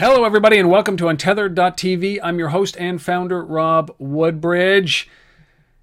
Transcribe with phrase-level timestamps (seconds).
[0.00, 2.20] Hello, everybody, and welcome to Untethered.tv.
[2.22, 5.08] I'm your host and founder, Rob Woodbridge.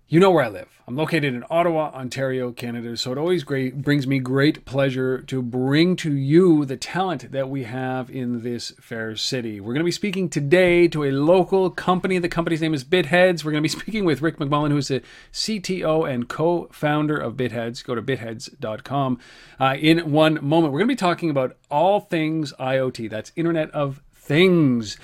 [0.08, 0.70] You know where I live.
[0.88, 2.96] I'm located in Ottawa, Ontario, Canada.
[2.96, 7.50] So it always great brings me great pleasure to bring to you the talent that
[7.50, 9.60] we have in this fair city.
[9.60, 12.18] We're going to be speaking today to a local company.
[12.18, 13.44] The company's name is BitHeads.
[13.44, 15.02] We're going to be speaking with Rick McMullen, who's the
[15.34, 17.84] CTO and co-founder of BitHeads.
[17.84, 19.20] Go to bitheads.com.
[19.60, 23.10] Uh, in one moment, we're going to be talking about all things IoT.
[23.10, 24.98] That's Internet of Things.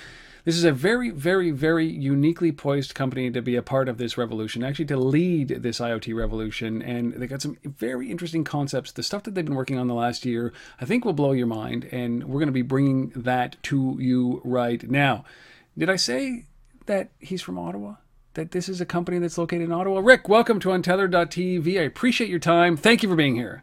[0.44, 4.18] This is a very, very, very uniquely poised company to be a part of this
[4.18, 6.82] revolution, actually to lead this IoT revolution.
[6.82, 8.90] And they got some very interesting concepts.
[8.90, 11.46] The stuff that they've been working on the last year, I think will blow your
[11.46, 11.84] mind.
[11.92, 15.24] And we're going to be bringing that to you right now.
[15.78, 16.46] Did I say
[16.86, 17.94] that he's from Ottawa?
[18.34, 20.00] That this is a company that's located in Ottawa?
[20.00, 21.78] Rick, welcome to Untethered.tv.
[21.78, 22.76] I appreciate your time.
[22.76, 23.62] Thank you for being here.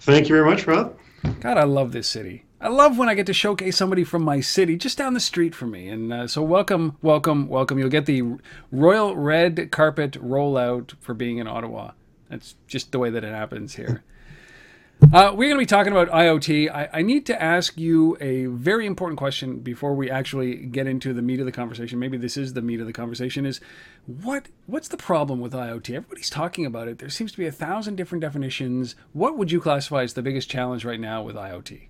[0.00, 0.98] Thank you very much, Rob.
[1.40, 2.44] God, I love this city.
[2.60, 5.54] I love when I get to showcase somebody from my city just down the street
[5.54, 5.88] from me.
[5.88, 7.78] And uh, so, welcome, welcome, welcome.
[7.78, 8.24] You'll get the
[8.72, 11.92] royal red carpet rollout for being in Ottawa.
[12.28, 14.02] That's just the way that it happens here.
[15.12, 16.68] Uh, we're going to be talking about IoT.
[16.74, 21.14] I, I, need to ask you a very important question before we actually get into
[21.14, 22.00] the meat of the conversation.
[22.00, 23.60] Maybe this is the meat of the conversation: is
[24.06, 25.94] what what's the problem with IoT?
[25.94, 26.98] Everybody's talking about it.
[26.98, 28.96] There seems to be a thousand different definitions.
[29.12, 31.86] What would you classify as the biggest challenge right now with IoT?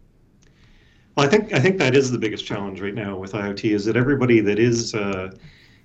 [1.19, 3.85] Well, I think I think that is the biggest challenge right now with IoT is
[3.87, 5.33] that everybody that is uh,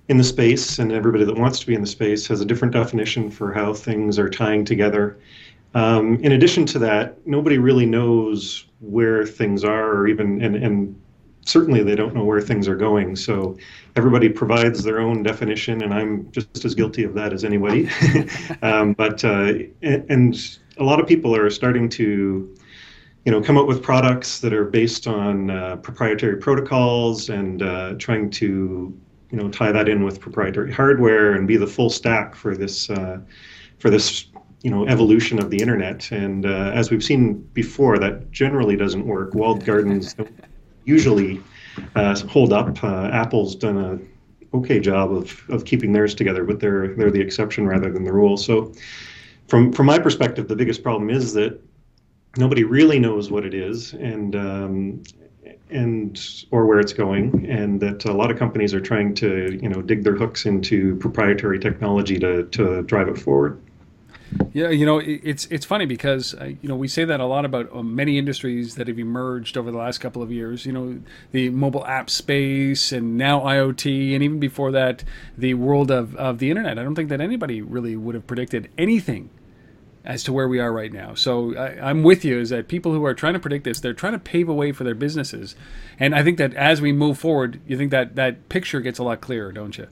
[0.06, 2.72] in the space and everybody that wants to be in the space has a different
[2.72, 5.18] definition for how things are tying together.
[5.74, 11.02] Um, in addition to that, nobody really knows where things are, or even and and
[11.44, 13.16] certainly they don't know where things are going.
[13.16, 13.58] So
[13.96, 17.90] everybody provides their own definition, and I'm just as guilty of that as anybody.
[18.62, 22.54] um, but uh, and, and a lot of people are starting to
[23.24, 27.94] you know, come up with products that are based on uh, proprietary protocols and uh,
[27.98, 28.94] trying to,
[29.30, 32.90] you know, tie that in with proprietary hardware and be the full stack for this,
[32.90, 33.18] uh,
[33.78, 34.26] for this,
[34.62, 36.10] you know, evolution of the internet.
[36.12, 39.34] And uh, as we've seen before, that generally doesn't work.
[39.34, 40.14] Walled gardens
[40.84, 41.40] usually
[41.94, 42.84] uh, hold up.
[42.84, 47.20] Uh, Apple's done a okay job of, of keeping theirs together, but they're they're the
[47.20, 48.36] exception rather than the rule.
[48.36, 48.72] So,
[49.48, 51.60] from from my perspective, the biggest problem is that
[52.36, 55.02] nobody really knows what it is and um,
[55.70, 59.68] and or where it's going and that a lot of companies are trying to you
[59.68, 63.60] know dig their hooks into proprietary technology to, to drive it forward
[64.52, 67.44] yeah, you know, it's it's funny because uh, you know we say that a lot
[67.44, 70.66] about um, many industries that have emerged over the last couple of years.
[70.66, 71.00] You know,
[71.32, 75.04] the mobile app space, and now IoT, and even before that,
[75.36, 76.78] the world of, of the internet.
[76.78, 79.30] I don't think that anybody really would have predicted anything
[80.04, 81.14] as to where we are right now.
[81.14, 82.38] So I, am with you.
[82.38, 84.72] Is that people who are trying to predict this, they're trying to pave a way
[84.72, 85.56] for their businesses,
[85.98, 89.02] and I think that as we move forward, you think that that picture gets a
[89.02, 89.88] lot clearer, don't you?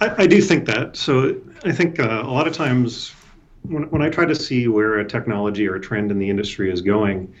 [0.00, 0.96] I, I do think that.
[0.96, 3.14] So I think uh, a lot of times
[3.62, 6.70] when when I try to see where a technology or a trend in the industry
[6.70, 7.32] is going.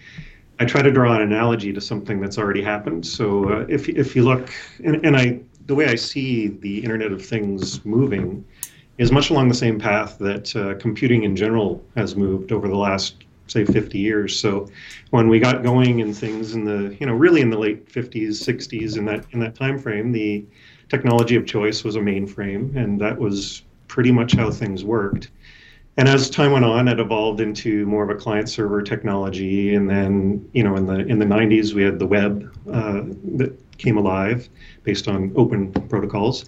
[0.60, 3.06] I try to draw an analogy to something that's already happened.
[3.06, 4.52] So uh, if if you look,
[4.84, 8.44] and, and I the way I see the Internet of Things moving
[8.98, 12.76] is much along the same path that uh, computing in general has moved over the
[12.76, 14.38] last say 50 years.
[14.38, 14.68] So
[15.10, 18.28] when we got going in things in the you know really in the late 50s
[18.28, 20.44] 60s in that in that time frame the
[20.88, 25.30] technology of choice was a mainframe and that was pretty much how things worked.
[25.96, 29.74] And as time went on it evolved into more of a client server technology.
[29.74, 33.02] And then you know in the in the 90s we had the web uh,
[33.36, 34.48] that came alive
[34.82, 36.44] based on open protocols.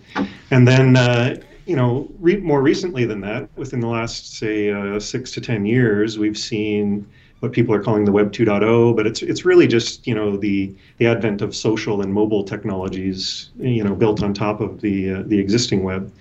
[0.51, 1.37] And then uh,
[1.71, 5.65] you know, re- more recently than that, within the last say uh, six to ten
[5.65, 7.07] years, we've seen
[7.39, 10.75] what people are calling the Web 2.0, but it's it's really just you know the
[10.99, 15.23] the advent of social and mobile technologies, you know, built on top of the uh,
[15.27, 16.13] the existing web.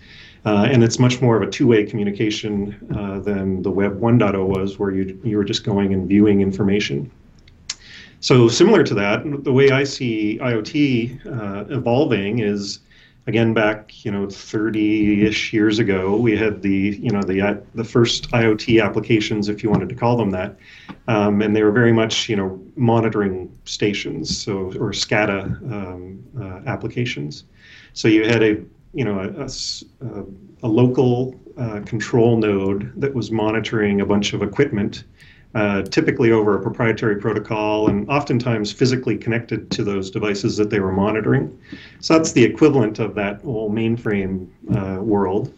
[0.46, 2.54] Uh, and it's much more of a two-way communication
[2.96, 7.10] uh, than the Web 1.0 was, where you you were just going and viewing information.
[8.20, 12.82] So similar to that, the way I see IoT uh, evolving is
[13.30, 17.84] again back you know 30ish years ago we had the you know the uh, the
[17.84, 20.58] first iot applications if you wanted to call them that.
[21.08, 24.54] Um, and they were very much you know monitoring stations so
[24.84, 27.44] or scada um, uh, applications.
[27.94, 28.54] So you had a
[28.94, 29.46] you know a,
[30.06, 30.26] a,
[30.64, 35.04] a local uh, control node that was monitoring a bunch of equipment
[35.56, 40.80] uh, typically over a proprietary protocol and oftentimes physically connected to those devices that they
[40.80, 41.58] were monitoring.
[42.00, 45.54] So that's the equivalent of that whole mainframe uh, world.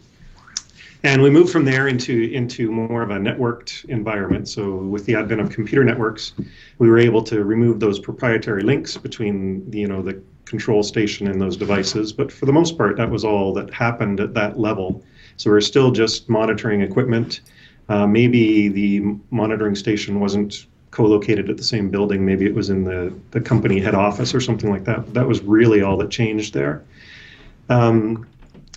[1.04, 4.48] And we moved from there into, into more of a networked environment.
[4.48, 6.32] So with the advent of computer networks,
[6.78, 10.22] we were able to remove those proprietary links between you know, the,
[10.52, 12.12] control station and those devices.
[12.12, 15.02] But for the most part, that was all that happened at that level.
[15.38, 17.40] So we're still just monitoring equipment.
[17.88, 19.00] Uh, maybe the
[19.30, 22.24] monitoring station wasn't co-located at the same building.
[22.24, 25.14] Maybe it was in the, the company head office or something like that.
[25.14, 26.84] That was really all that changed there.
[27.68, 28.26] Um,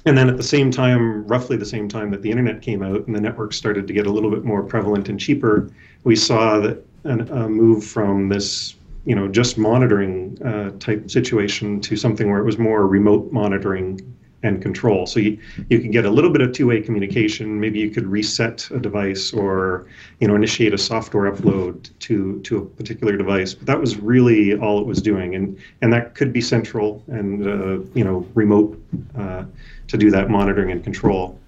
[0.06, 3.06] and then at the same time, roughly the same time that the internet came out
[3.07, 5.72] and the network started to get a little bit more prevalent and cheaper,
[6.04, 8.75] we saw that a move from this
[9.06, 14.00] you know just monitoring uh, type situation to something where it was more remote monitoring
[14.44, 15.06] and control.
[15.06, 15.40] So you,
[15.70, 17.60] you can get a little bit of two-way communication.
[17.60, 19.88] Maybe you could reset a device or
[20.20, 23.54] you know initiate a software upload to to a particular device.
[23.54, 27.48] But that was really all it was doing, and and that could be central and
[27.48, 28.82] uh, you know remote
[29.18, 29.46] uh,
[29.88, 31.40] to do that monitoring and control.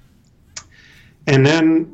[1.28, 1.94] And then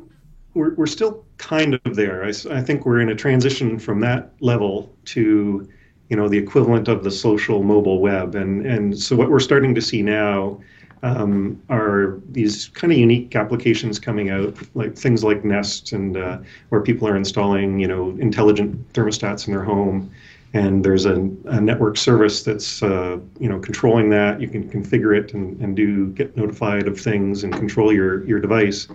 [0.54, 2.24] we're we're still kind of there.
[2.24, 5.68] I, I think we're in a transition from that level to
[6.08, 9.74] you know the equivalent of the social mobile web and and so what we're starting
[9.74, 10.60] to see now
[11.04, 16.38] um, are these kind of unique applications coming out, like things like Nest, and uh,
[16.70, 20.10] where people are installing, you know, intelligent thermostats in their home,
[20.54, 24.40] and there's a, a network service that's, uh, you know, controlling that.
[24.40, 28.40] You can configure it and, and do get notified of things and control your your
[28.40, 28.88] device.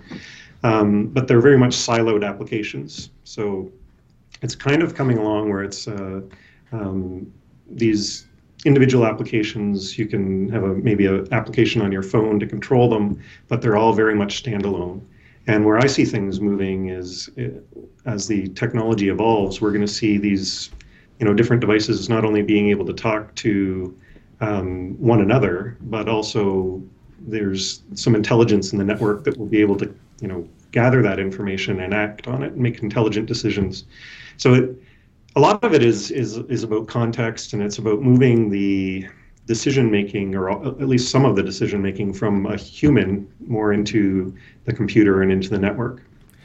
[0.64, 3.70] Um, but they're very much siloed applications, so
[4.42, 6.22] it's kind of coming along where it's uh,
[6.72, 7.32] um,
[7.70, 8.26] these
[8.64, 9.98] individual applications.
[9.98, 13.76] You can have a maybe an application on your phone to control them, but they're
[13.76, 15.00] all very much standalone.
[15.46, 17.48] And where I see things moving is eh,
[18.06, 20.70] as the technology evolves, we're going to see these,
[21.18, 23.96] you know, different devices not only being able to talk to
[24.40, 26.82] um, one another, but also
[27.20, 31.18] there's some intelligence in the network that will be able to, you know, gather that
[31.18, 33.84] information and act on it and make intelligent decisions.
[34.36, 34.76] So it,
[35.36, 39.06] a lot of it is is is about context and it's about moving the
[39.46, 44.34] decision making or at least some of the decision making from a human more into
[44.64, 46.02] the computer and into the network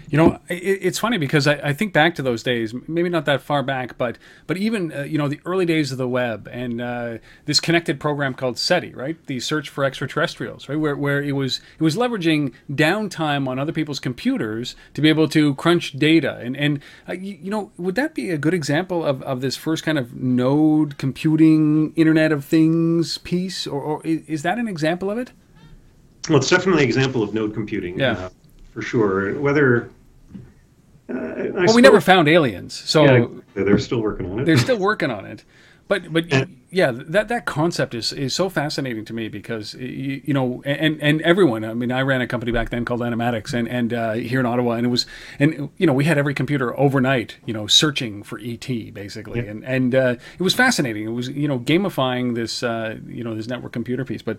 [0.10, 3.26] you know, it, it's funny because I, I, think back to those days, maybe not
[3.26, 4.18] that far back, but
[4.48, 8.00] but even uh, you know the early days of the web and uh, this connected
[8.00, 9.24] program called SETI, right?
[9.26, 10.80] The search for extraterrestrials, right?
[10.80, 15.28] Where, where it was it was leveraging downtime on other people's computers to be able
[15.30, 19.04] to crunch data, and and uh, you, you, know, would that be a good example
[19.04, 24.44] of, of this first kind of node computing Internet of Things piece, or, or is
[24.44, 25.32] that an example of it?
[26.30, 28.00] Well, it's definitely an example of node computing.
[28.00, 28.30] Yeah.
[28.76, 29.40] For sure.
[29.40, 29.90] Whether
[31.08, 34.46] uh, well, suppose, we never found aliens, so yeah, they're still working on it.
[34.46, 35.46] They're still working on it,
[35.88, 36.26] but but
[36.72, 41.02] yeah, that that concept is is so fascinating to me because you, you, know, and
[41.02, 41.64] and everyone.
[41.64, 44.46] I mean, I ran a company back then called Animatics, and and uh, here in
[44.46, 45.06] Ottawa, and it was,
[45.40, 49.52] and you know, we had every computer overnight, you know, searching for ET basically, yeah.
[49.52, 51.06] and and uh, it was fascinating.
[51.06, 54.38] It was you know gamifying this uh, you know this network computer piece, but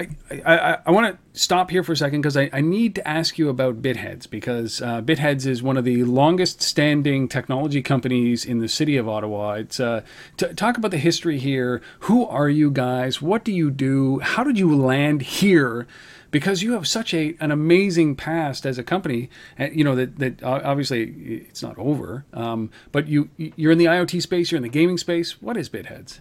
[0.00, 0.08] I,
[0.46, 3.38] I, I want to stop here for a second because I, I need to ask
[3.38, 8.58] you about BitHeads because uh, BitHeads is one of the longest standing technology companies in
[8.58, 9.52] the city of Ottawa.
[9.52, 10.02] It's uh,
[10.36, 11.82] t- talk about the history here.
[12.00, 13.20] Who are you guys?
[13.20, 14.20] What do you do?
[14.20, 15.86] How did you land here?
[16.30, 20.20] Because you have such a an amazing past as a company, and you know that
[20.20, 21.10] that obviously
[21.48, 22.24] it's not over.
[22.32, 25.42] Um, but you you're in the IoT space, you're in the gaming space.
[25.42, 26.20] What is BitHeads?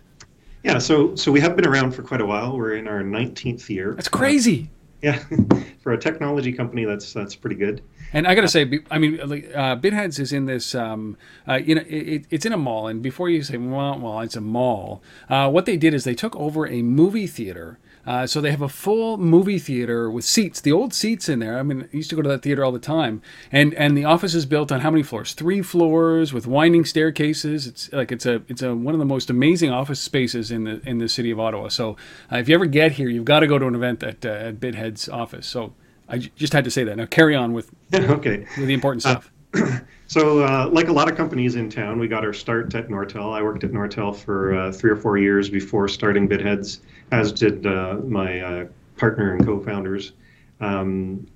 [0.63, 2.57] Yeah, so so we have been around for quite a while.
[2.57, 3.93] We're in our 19th year.
[3.93, 4.69] That's crazy.
[4.71, 5.23] Uh, yeah,
[5.81, 7.81] for a technology company, that's that's pretty good.
[8.11, 11.15] And I got to say, I mean, uh, BitHeads is in this, um,
[11.47, 12.87] uh, you know, it, it's in a mall.
[12.87, 16.15] And before you say, well, well it's a mall, uh, what they did is they
[16.15, 20.61] took over a movie theater uh, so they have a full movie theater with seats,
[20.61, 21.59] the old seats in there.
[21.59, 23.21] I mean, I used to go to that theater all the time.
[23.51, 25.33] And and the office is built on how many floors?
[25.33, 27.67] Three floors with winding staircases.
[27.67, 30.81] It's like it's a it's a one of the most amazing office spaces in the
[30.87, 31.67] in the city of Ottawa.
[31.67, 31.97] So
[32.31, 34.29] uh, if you ever get here, you've got to go to an event at uh,
[34.29, 35.45] at BitHead's office.
[35.45, 35.73] So
[36.07, 36.97] I j- just had to say that.
[36.97, 39.31] Now carry on with okay with the important stuff.
[40.09, 43.31] So, uh, like a lot of companies in town, we got our start at Nortel.
[43.31, 46.79] I worked at Nortel for uh, three or four years before starting BitHeads,
[47.11, 48.65] as did uh, my uh,
[48.97, 50.13] partner and co-founders.
[50.61, 51.27] Um,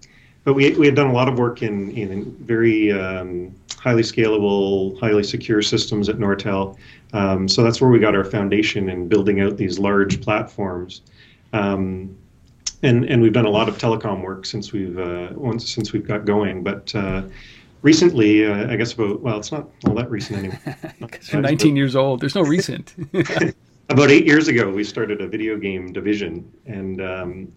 [0.43, 4.99] but we, we had done a lot of work in, in very um, highly scalable,
[4.99, 6.75] highly secure systems at Nortel.
[7.13, 11.03] Um, so that's where we got our foundation in building out these large platforms.
[11.53, 12.17] Um,
[12.81, 16.07] and, and we've done a lot of telecom work since we've uh, once since we've
[16.07, 16.63] got going.
[16.63, 17.21] But uh,
[17.83, 20.59] recently, uh, I guess about well, it's not all that recent anymore.
[20.99, 22.19] Because you're 19 years old.
[22.21, 22.95] There's no recent.
[23.89, 27.53] about eight years ago, we started a video game division, and um,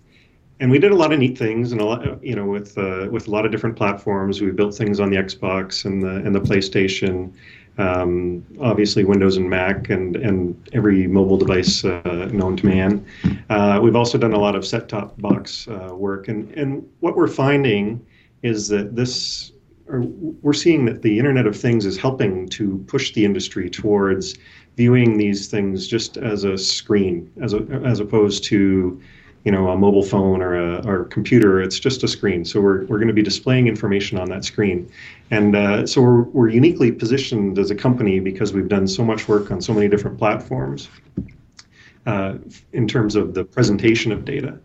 [0.61, 3.09] and we did a lot of neat things, and a lot, you know, with uh,
[3.11, 4.43] with a lot of different platforms.
[4.43, 7.33] We built things on the Xbox and the and the PlayStation.
[7.79, 13.05] um, obviously Windows and Mac and, and every mobile device uh, known to man.
[13.51, 17.29] Uh, we've also done a lot of set-top box uh, work, and, and what we're
[17.29, 18.05] finding
[18.43, 19.53] is that this,
[19.89, 24.37] we're seeing that the Internet of Things is helping to push the industry towards
[24.77, 29.01] viewing these things just as a screen, as a, as opposed to
[29.45, 31.63] you know a mobile phone or a or a computer.
[31.63, 32.45] It's just a screen.
[32.45, 34.91] So we're, we're going to be displaying information on that screen.
[35.31, 39.29] And uh, so we're, we're uniquely positioned as a company because we've done so much
[39.29, 40.89] work on so many different platforms
[42.07, 42.35] uh,
[42.73, 44.59] in terms of the presentation of data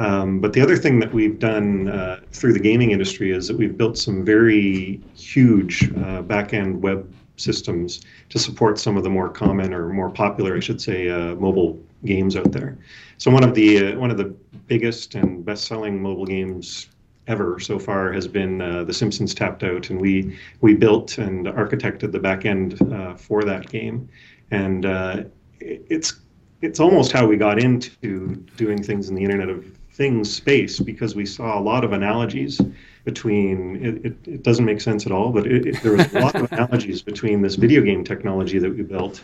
[0.00, 3.56] um, but the other thing that we've done uh, through the gaming industry is that
[3.56, 9.28] we've built some very huge uh, back-end web systems to support some of the more
[9.28, 12.78] common or more popular, I should say, uh, mobile games out there.
[13.18, 14.34] So one of the uh, one of the
[14.68, 16.88] biggest and best-selling mobile games
[17.26, 21.46] ever so far has been uh, The Simpsons Tapped Out, and we we built and
[21.46, 24.08] architected the back end uh, for that game,
[24.50, 25.24] and uh,
[25.60, 26.20] it's
[26.62, 31.14] it's almost how we got into doing things in the Internet of Things space because
[31.14, 32.60] we saw a lot of analogies
[33.04, 36.34] between it, it, it doesn't make sense at all, but it, there was a lot
[36.36, 39.22] of analogies between this video game technology that we built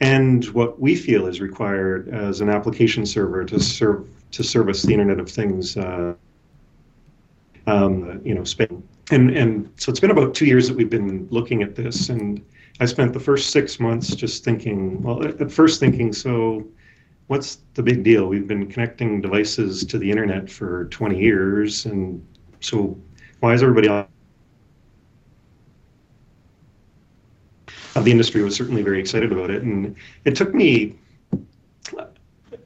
[0.00, 4.92] and what we feel is required as an application server to serve to service the
[4.92, 5.76] Internet of Things.
[5.76, 6.14] Uh,
[7.66, 8.82] um, you know, Spain.
[9.10, 12.42] And and so it's been about two years that we've been looking at this, and
[12.80, 15.02] I spent the first six months just thinking.
[15.02, 16.64] Well, at first thinking, so
[17.30, 18.26] what's the big deal?
[18.26, 22.26] We've been connecting devices to the internet for 20 years, and
[22.58, 22.98] so
[23.38, 24.08] why is everybody on?
[27.94, 29.94] The industry was certainly very excited about it, and
[30.24, 30.96] it took me,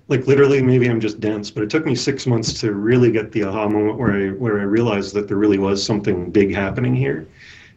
[0.09, 3.33] like literally, maybe I'm just dense, but it took me six months to really get
[3.33, 6.95] the aha moment where I where I realized that there really was something big happening
[6.95, 7.29] here.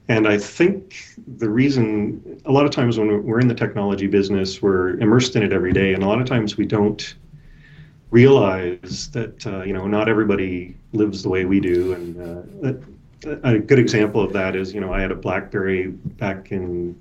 [0.10, 0.96] And I think
[1.38, 5.44] the reason, a lot of times when we're in the technology business, we're immersed in
[5.44, 7.16] it every day, and a lot of times we don't
[8.10, 11.94] realize that uh, you know not everybody lives the way we do.
[11.94, 12.74] And uh,
[13.44, 16.98] a good example of that is you know i had a blackberry back in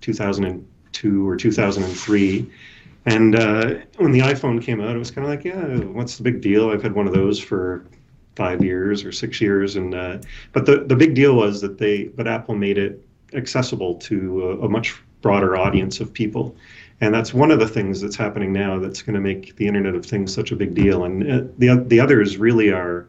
[0.00, 2.50] 2002 or 2003
[3.06, 6.22] and uh, when the iphone came out it was kind of like yeah what's the
[6.22, 6.70] big deal?
[6.70, 7.84] I've had one of those for
[8.42, 10.16] five years or six years and uh,
[10.54, 12.94] but the, the big deal was that they but apple made it
[13.34, 14.18] accessible to
[14.48, 14.88] a, a much
[15.22, 16.56] broader audience of people
[17.00, 19.94] and that's one of the things that's happening now that's going to make the Internet
[19.94, 21.04] of Things such a big deal.
[21.04, 23.06] And uh, the, the others really are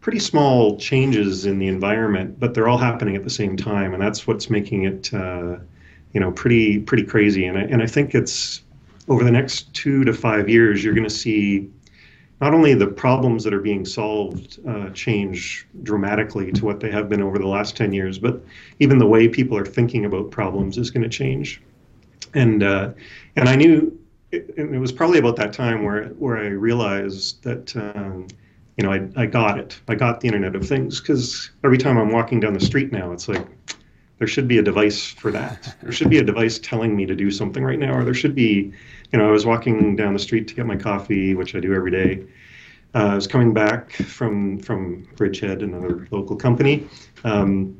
[0.00, 3.92] pretty small changes in the environment, but they're all happening at the same time.
[3.92, 5.56] And that's what's making it, uh,
[6.12, 7.44] you know, pretty, pretty crazy.
[7.44, 8.62] And I, and I think it's
[9.08, 11.70] over the next two to five years, you're going to see
[12.40, 17.08] not only the problems that are being solved uh, change dramatically to what they have
[17.08, 18.42] been over the last 10 years, but
[18.78, 21.62] even the way people are thinking about problems is going to change.
[22.34, 22.92] And uh,
[23.36, 23.98] and I knew
[24.30, 28.26] it, it, was probably about that time where where I realized that um,
[28.76, 29.80] you know I, I got it.
[29.88, 33.12] I got the Internet of Things because every time I'm walking down the street now
[33.12, 33.46] it's like
[34.18, 35.76] there should be a device for that.
[35.82, 38.34] There should be a device telling me to do something right now or there should
[38.34, 38.72] be
[39.12, 41.74] you know I was walking down the street to get my coffee which I do
[41.74, 42.26] every day
[42.96, 46.88] uh, I was coming back from from Bridgehead another local company.
[47.24, 47.76] Um,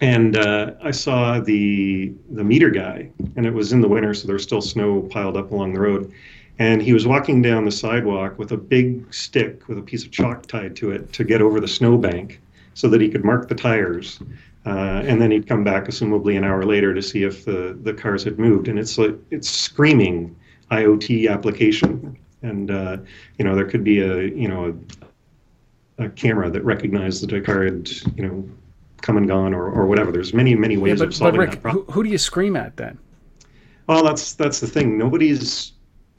[0.00, 4.26] and uh, I saw the the meter guy, and it was in the winter, so
[4.26, 6.12] there was still snow piled up along the road.
[6.60, 10.12] And he was walking down the sidewalk with a big stick with a piece of
[10.12, 12.40] chalk tied to it to get over the snowbank,
[12.74, 14.20] so that he could mark the tires.
[14.64, 17.92] Uh, and then he'd come back, assumably an hour later, to see if the, the
[17.92, 18.68] cars had moved.
[18.68, 20.36] And it's like it's screaming
[20.72, 22.18] IoT application.
[22.42, 22.96] And uh,
[23.38, 24.76] you know there could be a you know
[25.98, 28.48] a, a camera that recognizes that a car had you know
[29.00, 30.10] come and gone or, or whatever.
[30.10, 31.84] There's many many ways yeah, but, of solving but Rick, that problem.
[31.86, 32.98] Who, who do you scream at then?
[33.86, 34.98] Well, that's that's the thing.
[34.98, 35.72] Nobody's.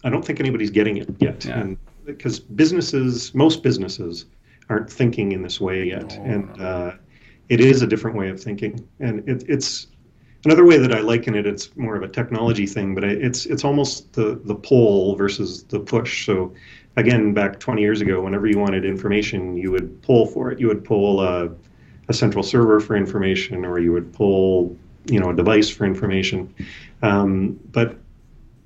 [0.06, 1.60] I don't think anybody's getting it yet, yeah.
[1.60, 4.26] and because businesses, most businesses,
[4.70, 6.62] aren't thinking in this way yet, and.
[6.62, 6.92] Uh,
[7.50, 9.88] it is a different way of thinking, and it, it's
[10.46, 11.46] another way that I liken it.
[11.46, 15.80] It's more of a technology thing, but it's it's almost the the pull versus the
[15.80, 16.26] push.
[16.26, 16.54] So
[16.96, 20.60] again, back 20 years ago, whenever you wanted information, you would pull for it.
[20.60, 21.20] You would pull.
[21.20, 21.50] Uh,
[22.10, 26.54] a central server for information, or you would pull, you know, a device for information.
[27.02, 27.98] Um, but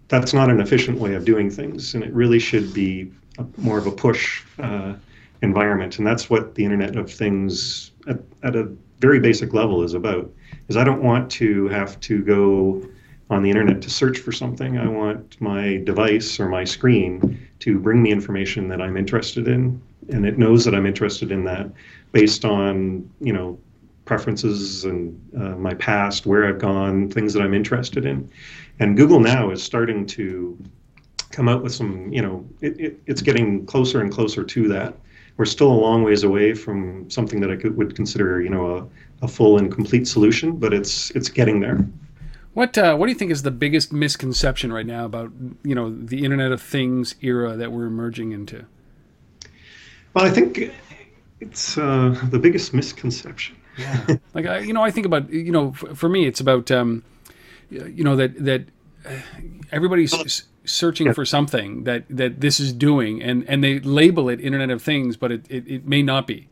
[0.08, 3.78] that's not an efficient way of doing things, and it really should be a, more
[3.78, 4.94] of a push uh,
[5.42, 5.98] environment.
[5.98, 10.32] And that's what the Internet of Things, at, at a very basic level, is about.
[10.68, 12.88] Is I don't want to have to go
[13.30, 14.78] on the internet to search for something.
[14.78, 19.82] I want my device or my screen to bring me information that I'm interested in,
[20.10, 21.70] and it knows that I'm interested in that
[22.12, 23.60] based on you know
[24.08, 28.30] preferences and uh, my past, where I've gone, things that I'm interested in.
[28.80, 30.58] And Google now is starting to
[31.32, 34.96] come out with some, you know, it, it, it's getting closer and closer to that.
[35.38, 38.90] We're still a long ways away from something that I could, would consider, you know,
[39.22, 41.88] a, a full and complete solution, but it's it's getting there.
[42.54, 45.32] What uh, what do you think is the biggest misconception right now about
[45.64, 48.66] you know the Internet of Things era that we're emerging into?
[50.16, 50.74] Well, I think
[51.40, 53.56] it's uh, the biggest misconception.
[53.78, 56.72] Yeah, like I, you know, I think about you know, for, for me, it's about
[56.72, 57.04] um,
[57.70, 58.66] you know that that
[59.06, 59.12] uh,
[59.72, 64.70] everybody's searching for something that that this is doing, and and they label it Internet
[64.70, 66.50] of Things, but it it, it may not be.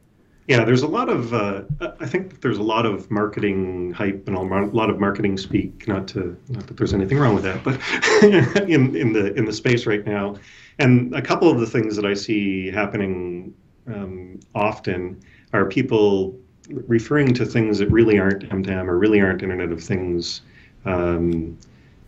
[0.48, 1.34] Yeah, there's a lot of.
[1.34, 1.64] Uh,
[2.00, 5.88] I think there's a lot of marketing hype and a lot of marketing speak.
[5.88, 7.80] Not to not that there's anything wrong with that, but
[8.70, 10.36] in in the in the space right now,
[10.78, 13.54] and a couple of the things that I see happening
[13.88, 15.20] um, often
[15.52, 16.38] are people
[16.70, 20.42] referring to things that really aren't M2M or really aren't Internet of Things
[20.86, 21.58] um,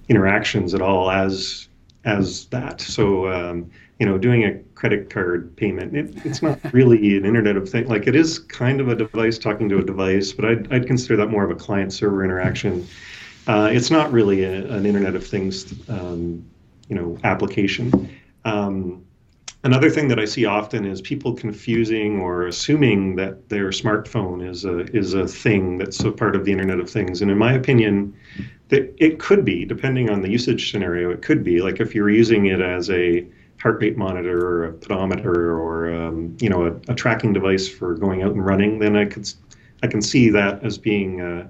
[0.09, 1.67] interactions at all as
[2.07, 2.81] as that.
[2.81, 7.57] So um, you know, doing a credit card payment, it, it's not really an Internet
[7.57, 7.89] of Things.
[7.89, 11.17] Like it is kind of a device talking to a device, but I'd, I'd consider
[11.17, 12.87] that more of a client-server interaction.
[13.47, 16.45] Uh, it's not really a, an Internet of Things, um,
[16.89, 18.09] you know, application.
[18.45, 19.03] Um,
[19.67, 24.63] another thing that I see often is people confusing or assuming that their smartphone is
[24.63, 27.21] a is a thing that's a part of the Internet of Things.
[27.21, 28.15] And in my opinion,
[28.69, 31.62] that it could be, depending on the usage scenario, it could be.
[31.62, 33.27] Like if you're using it as a
[33.62, 37.93] heart rate monitor or a pedometer or um, you know a, a, tracking device for
[37.95, 39.29] going out and running, then I could
[39.83, 41.50] I can see that as being uh,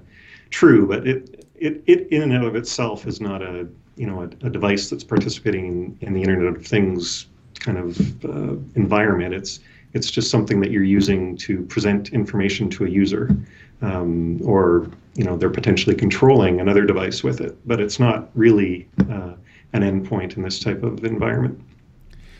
[0.50, 0.88] true.
[0.88, 4.50] But it, it it in and of itself is not a you know a, a
[4.50, 7.26] device that's participating in, in, the Internet of Things
[7.58, 9.34] kind of uh, environment.
[9.34, 9.60] It's
[9.94, 13.34] it's just something that you're using to present information to a user,
[13.82, 17.56] um, or you know they're potentially controlling another device with it.
[17.66, 19.34] But it's not really uh,
[19.72, 21.60] an endpoint in this type of environment.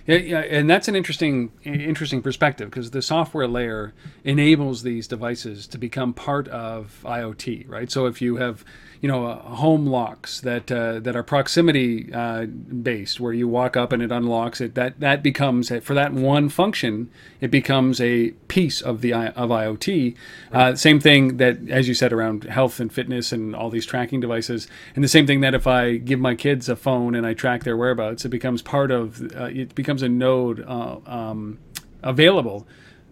[0.07, 3.93] Yeah, yeah, and that's an interesting interesting perspective because the software layer
[4.25, 7.90] enables these devices to become part of IoT, right?
[7.93, 8.64] So if you have
[9.01, 13.77] you know, uh, home locks that uh, that are proximity uh, based, where you walk
[13.77, 14.75] up and it unlocks it.
[14.75, 19.51] That that becomes a, for that one function, it becomes a piece of the of
[19.51, 20.17] IoT.
[20.53, 24.21] Uh, same thing that, as you said, around health and fitness and all these tracking
[24.21, 27.35] devices, and the same thing that if I give my kids a phone and I
[27.35, 31.59] track their whereabouts, it becomes part of uh, it becomes a node uh, um,
[32.03, 32.67] available.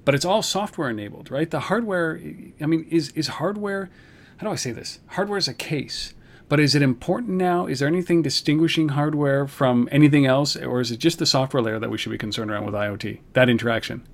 [0.04, 1.50] But it's all software enabled, right?
[1.50, 2.20] The hardware,
[2.60, 3.90] I mean, is is hardware
[4.38, 5.00] how do I say this?
[5.08, 6.14] Hardware is a case,
[6.48, 7.66] but is it important now?
[7.66, 11.78] Is there anything distinguishing hardware from anything else, or is it just the software layer
[11.78, 13.20] that we should be concerned around with IoT?
[13.32, 14.06] That interaction.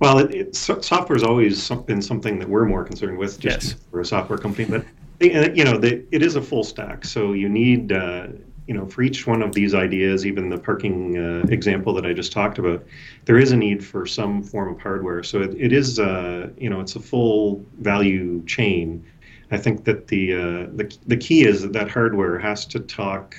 [0.00, 3.76] Well, it, it, software has always been something that we're more concerned with, just yes.
[3.90, 4.68] for a software company.
[4.68, 4.84] But
[5.20, 7.92] you know, the, it is a full stack, so you need.
[7.92, 8.28] Uh,
[8.68, 12.12] you know, for each one of these ideas, even the parking uh, example that I
[12.12, 12.84] just talked about,
[13.24, 15.22] there is a need for some form of hardware.
[15.22, 19.02] So it, it is, uh, you know, it's a full value chain.
[19.50, 23.34] I think that the, uh, the the key is that that hardware has to talk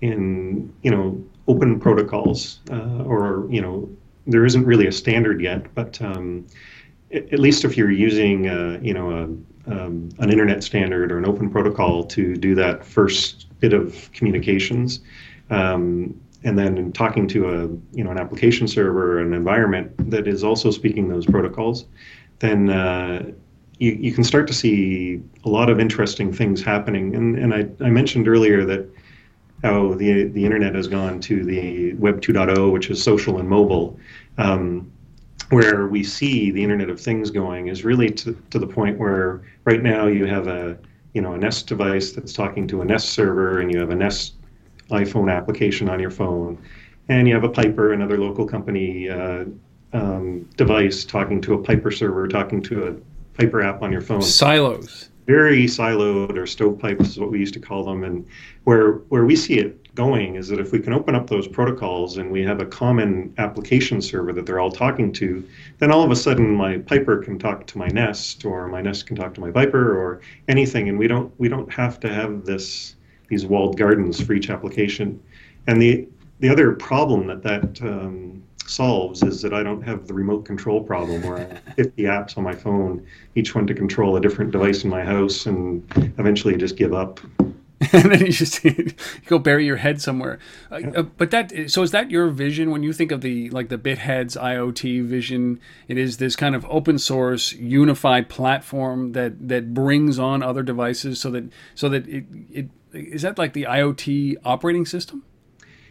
[0.00, 3.88] in, you know, open protocols, uh, or you know,
[4.26, 6.44] there isn't really a standard yet, but um,
[7.12, 9.28] at least if you're using, uh, you know, a,
[9.66, 15.00] um, an internet standard or an open protocol to do that first bit of communications.
[15.50, 17.62] Um, and then talking to a
[17.96, 21.84] you know an application server an environment that is also speaking those protocols,
[22.38, 23.30] then uh,
[23.78, 27.14] you, you can start to see a lot of interesting things happening.
[27.14, 28.88] And and I, I mentioned earlier that
[29.62, 33.98] how the the internet has gone to the Web 2.0, which is social and mobile.
[34.38, 34.90] Um,
[35.50, 39.42] where we see the Internet of Things going is really to, to the point where
[39.64, 40.78] right now you have a
[41.12, 43.94] you know a Nest device that's talking to a Nest server, and you have a
[43.94, 44.34] Nest
[44.90, 46.58] iPhone application on your phone,
[47.08, 49.44] and you have a Piper, another local company uh,
[49.92, 54.22] um, device, talking to a Piper server, talking to a Piper app on your phone.
[54.22, 55.08] Silos.
[55.26, 58.26] Very siloed, or stovepipes is what we used to call them, and
[58.64, 62.16] where where we see it going is that if we can open up those protocols
[62.16, 65.46] and we have a common application server that they're all talking to,
[65.78, 69.06] then all of a sudden my Piper can talk to my Nest, or my Nest
[69.06, 72.46] can talk to my Piper, or anything, and we don't we don't have to have
[72.46, 72.96] this
[73.28, 75.22] these walled gardens for each application.
[75.66, 76.08] And the
[76.38, 80.82] the other problem that that um, solves is that I don't have the remote control
[80.82, 84.50] problem where I have 50 apps on my phone, each one to control a different
[84.50, 85.84] device in my house, and
[86.18, 87.20] eventually just give up
[87.92, 88.92] and then you just you
[89.26, 90.38] go bury your head somewhere.
[90.70, 93.70] Uh, uh, but that so is that your vision when you think of the like
[93.70, 95.58] the BitHeads IoT vision?
[95.88, 101.20] It is this kind of open source unified platform that that brings on other devices
[101.20, 105.24] so that so that it, it is that like the IoT operating system?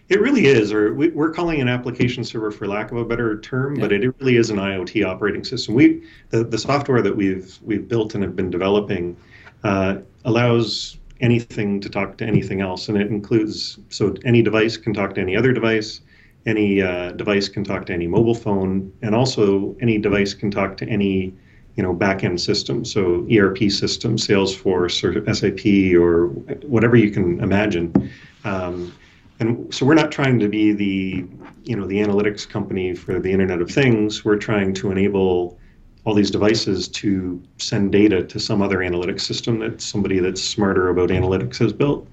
[0.10, 3.40] It really is, or we, are calling an application server for lack of a better
[3.42, 3.82] term, yeah.
[3.82, 5.74] but it really is an IoT operating system.
[5.74, 9.18] We the, the software that we've we've built and have been developing
[9.64, 14.94] uh, allows anything to talk to anything else, and it includes so any device can
[14.94, 16.02] talk to any other device,
[16.46, 20.78] any uh, device can talk to any mobile phone, and also any device can talk
[20.78, 21.34] to any
[21.76, 26.28] you know backend system, so ERP system, Salesforce or SAP or
[26.68, 28.12] whatever you can imagine.
[28.44, 28.94] Um,
[29.40, 31.26] and so we're not trying to be the
[31.64, 34.26] you know the analytics company for the Internet of Things.
[34.26, 35.58] We're trying to enable
[36.06, 40.90] all these devices to send data to some other analytics system that somebody that's smarter
[40.90, 42.08] about analytics has built.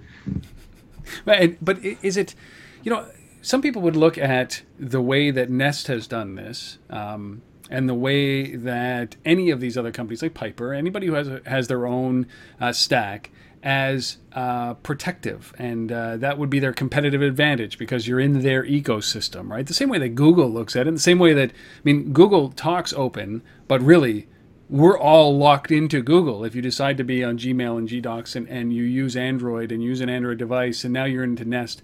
[1.25, 2.35] But, is it,
[2.83, 3.07] you know,
[3.42, 6.79] some people would look at the way that Nest has done this.
[6.90, 11.29] Um, and the way that any of these other companies like Piper, anybody who has
[11.46, 12.27] has their own
[12.61, 13.31] uh, stack,
[13.62, 18.64] as uh, protective, and uh, that would be their competitive advantage because you're in their
[18.64, 19.66] ecosystem, right?
[19.66, 22.51] The same way that Google looks at it, the same way that I mean, Google
[22.51, 24.29] talks open, but really,
[24.69, 26.45] we're all locked into Google.
[26.45, 29.83] If you decide to be on Gmail and GDocs and, and you use Android and
[29.83, 31.83] use an Android device, and now you're into Nest,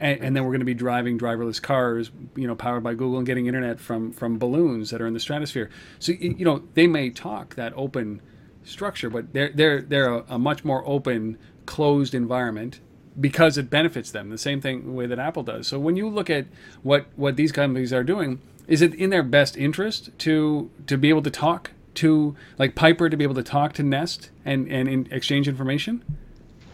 [0.00, 3.18] and, and then we're going to be driving driverless cars, you know, powered by Google
[3.18, 5.70] and getting internet from from balloons that are in the stratosphere.
[5.98, 8.20] So you know, they may talk that open
[8.64, 12.80] structure, but they're they're they're a, a, much more open, closed environment
[13.20, 14.30] because it benefits them.
[14.30, 15.68] The same thing the way that Apple does.
[15.68, 16.46] So when you look at
[16.82, 21.08] what what these companies are doing, is it in their best interest to to be
[21.08, 24.88] able to talk to like Piper to be able to talk to Nest and and
[24.88, 26.02] in exchange information?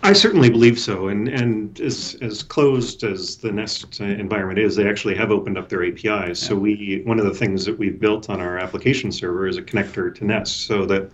[0.03, 4.77] I certainly believe so, and and as as closed as the Nest uh, environment is,
[4.77, 6.05] they actually have opened up their APIs.
[6.05, 6.33] Yeah.
[6.35, 9.63] So we one of the things that we've built on our application server is a
[9.63, 11.11] connector to Nest, so that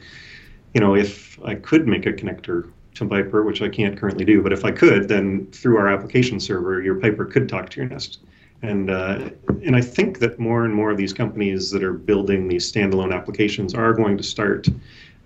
[0.77, 4.43] you know, if I could make a connector to Piper, which I can't currently do,
[4.43, 7.89] but if I could, then through our application server, your Piper could talk to your
[7.89, 8.19] Nest.
[8.61, 9.31] And uh,
[9.65, 13.15] and I think that more and more of these companies that are building these standalone
[13.15, 14.69] applications are going to start,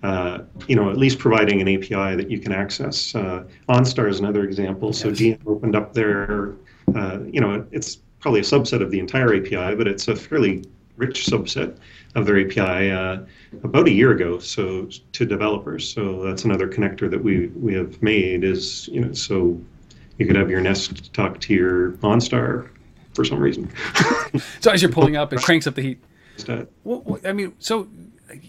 [0.03, 3.13] uh, you know, at least providing an API that you can access.
[3.13, 4.87] Uh, OnStar is another example.
[4.89, 4.99] Yes.
[4.99, 6.53] So GM opened up their,
[6.95, 10.63] uh, you know, it's probably a subset of the entire API, but it's a fairly
[10.95, 11.77] rich subset
[12.15, 13.19] of their API uh,
[13.63, 14.39] about a year ago.
[14.39, 19.13] So to developers, so that's another connector that we we have made is you know
[19.13, 19.59] so
[20.17, 22.69] you could have your Nest talk to your OnStar
[23.13, 23.71] for some reason.
[24.59, 25.99] so as you're pulling up, it cranks up the heat.
[26.83, 27.87] Well, I mean, so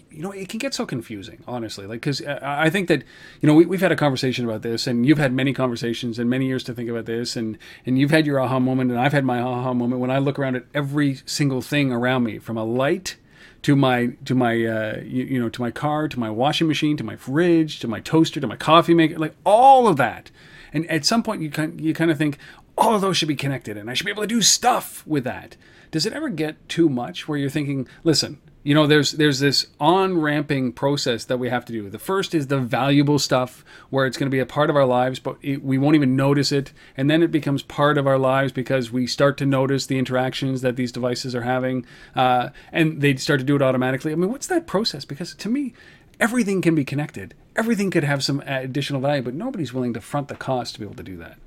[0.09, 1.85] you know, it can get so confusing, honestly.
[1.85, 3.03] Like, because I think that
[3.41, 6.29] you know we, we've had a conversation about this, and you've had many conversations and
[6.29, 9.13] many years to think about this, and and you've had your aha moment, and I've
[9.13, 12.57] had my aha moment when I look around at every single thing around me, from
[12.57, 13.17] a light
[13.63, 16.95] to my to my uh, you, you know to my car, to my washing machine,
[16.97, 20.29] to my fridge, to my toaster, to my coffee maker, like all of that.
[20.71, 22.37] And at some point, you kind you kind of think
[22.77, 25.23] all of those should be connected, and I should be able to do stuff with
[25.23, 25.55] that.
[25.91, 29.67] Does it ever get too much where you're thinking, listen, you know there's there's this
[29.79, 31.89] on ramping process that we have to do.
[31.89, 34.85] The first is the valuable stuff where it's going to be a part of our
[34.85, 36.71] lives but it, we won't even notice it.
[36.95, 40.61] And then it becomes part of our lives because we start to notice the interactions
[40.61, 44.11] that these devices are having uh, and they start to do it automatically.
[44.11, 45.05] I mean what's that process?
[45.05, 45.73] Because to me
[46.19, 47.33] everything can be connected.
[47.55, 50.85] Everything could have some additional value but nobody's willing to front the cost to be
[50.85, 51.37] able to do that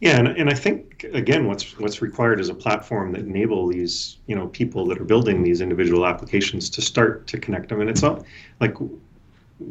[0.00, 4.16] yeah, and, and I think again, what's what's required is a platform that enable these
[4.26, 7.90] you know people that are building these individual applications to start to connect them, and
[7.90, 8.24] it's not
[8.60, 8.76] like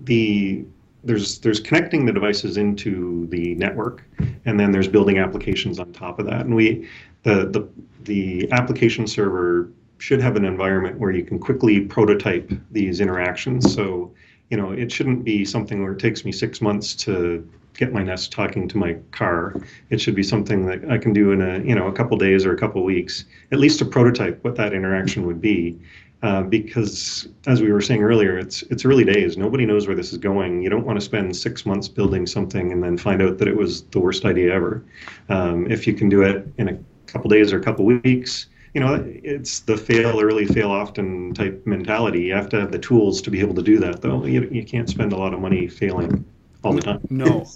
[0.04, 0.63] the
[1.04, 4.04] there's there's connecting the devices into the network,
[4.46, 6.88] and then there's building applications on top of that, and we
[7.24, 7.68] the the
[8.04, 13.74] the application server should have an environment where you can quickly prototype these interactions.
[13.74, 14.13] So
[14.52, 18.03] you know it shouldn't be something where it takes me six months to get my
[18.03, 19.55] Nest talking to my car.
[19.89, 22.45] It should be something that I can do in a you know a couple days
[22.45, 25.79] or a couple weeks, at least to prototype what that interaction would be.
[26.21, 29.38] Uh, because as we were saying earlier, it's it's early days.
[29.38, 30.62] Nobody knows where this is going.
[30.62, 33.55] You don't want to spend six months building something and then find out that it
[33.55, 34.84] was the worst idea ever.
[35.29, 36.77] Um, if you can do it in a
[37.08, 41.65] couple days or a couple weeks, you know, it's the fail early, fail often type
[41.65, 42.23] mentality.
[42.23, 44.25] You have to have the tools to be able to do that, though.
[44.25, 46.25] You, you can't spend a lot of money failing
[46.63, 47.02] all the time.
[47.10, 47.48] No.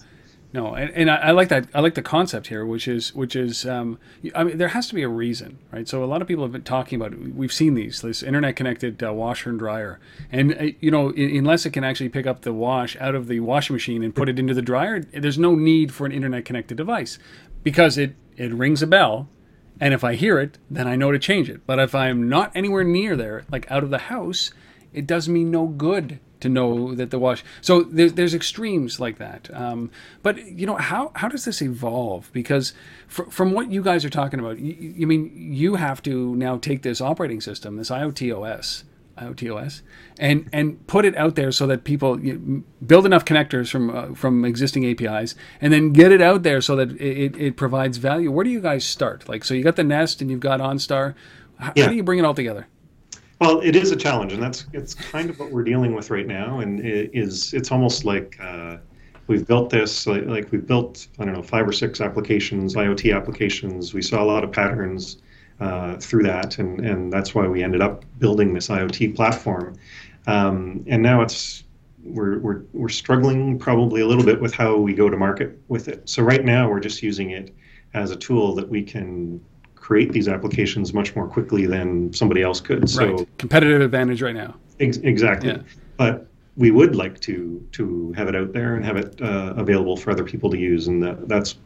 [0.54, 1.68] no, and, and I, I, like that.
[1.74, 3.66] I like the concept here, which is which is.
[3.66, 4.00] Um,
[4.36, 5.88] I mean, there has to be a reason, right?
[5.88, 7.14] So a lot of people have been talking about.
[7.14, 7.36] It.
[7.36, 10.00] We've seen these this internet connected uh, washer and dryer,
[10.32, 13.40] and uh, you know, unless it can actually pick up the wash out of the
[13.40, 16.78] washing machine and put it into the dryer, there's no need for an internet connected
[16.78, 17.20] device,
[17.64, 19.28] because it it rings a bell,
[19.80, 21.66] and if I hear it, then I know to change it.
[21.66, 24.52] But if I'm not anywhere near there, like out of the house,
[24.94, 27.44] it does me no good to know that the wash.
[27.62, 29.50] So there's there's extremes like that.
[29.54, 29.90] Um,
[30.22, 32.30] but you know how how does this evolve?
[32.34, 32.74] Because
[33.08, 36.58] fr- from what you guys are talking about, you, you mean you have to now
[36.58, 38.84] take this operating system, this IoT OS.
[39.16, 39.84] IoT OS,
[40.18, 44.16] and and put it out there so that people you, build enough connectors from uh,
[44.16, 48.32] from existing APIs, and then get it out there so that it, it provides value.
[48.32, 49.30] Where do you guys start?
[49.30, 51.14] Like, so you got the Nest and you've got OnStar.
[51.62, 51.84] H- yeah.
[51.84, 52.66] How do you bring it all together?
[53.42, 56.28] Well, it is a challenge, and that's it's kind of what we're dealing with right
[56.28, 56.60] now.
[56.60, 58.78] And it is it's almost like uh,
[59.28, 63.16] we've built this like, like we've built I don't know five or six applications, IoT
[63.16, 63.94] applications.
[63.94, 65.18] We saw a lot of patterns
[65.60, 69.76] uh, through that, and and that's why we ended up building this IoT platform.
[70.26, 71.64] Um, and now it's
[72.04, 75.88] we're, we're, we're struggling probably a little bit with how we go to market with
[75.88, 76.08] it.
[76.10, 77.54] So right now we're just using it
[77.94, 79.40] as a tool that we can
[79.84, 82.90] create these applications much more quickly than somebody else could.
[82.90, 83.38] So right.
[83.38, 84.56] competitive advantage right now.
[84.80, 85.50] Ex- exactly.
[85.50, 85.58] Yeah.
[85.98, 89.98] But we would like to to have it out there and have it uh, available
[89.98, 91.58] for other people to use, and that, that's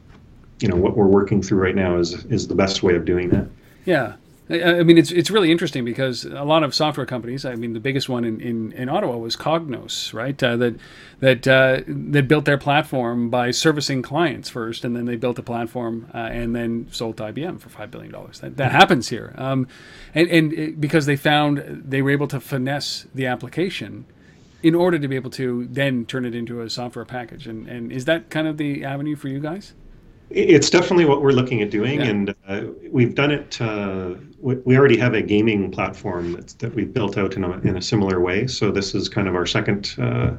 [0.61, 3.29] you know what we're working through right now is is the best way of doing
[3.29, 3.47] that.
[3.85, 4.15] Yeah,
[4.49, 7.43] I mean, it's it's really interesting because a lot of software companies.
[7.43, 10.41] I mean, the biggest one in, in, in Ottawa was Cognos, right?
[10.41, 10.75] Uh, that
[11.19, 15.43] that uh, that built their platform by servicing clients first, and then they built a
[15.43, 18.39] platform uh, and then sold to IBM for five billion dollars.
[18.39, 19.67] That, that happens here, um,
[20.15, 24.05] and and it, because they found they were able to finesse the application
[24.63, 27.47] in order to be able to then turn it into a software package.
[27.47, 29.73] And and is that kind of the avenue for you guys?
[30.29, 32.07] It's definitely what we're looking at doing, yeah.
[32.07, 33.61] and uh, we've done it.
[33.61, 37.77] Uh, we already have a gaming platform that, that we've built out in a, in
[37.77, 38.45] a similar way.
[38.45, 40.31] So this is kind of our second uh,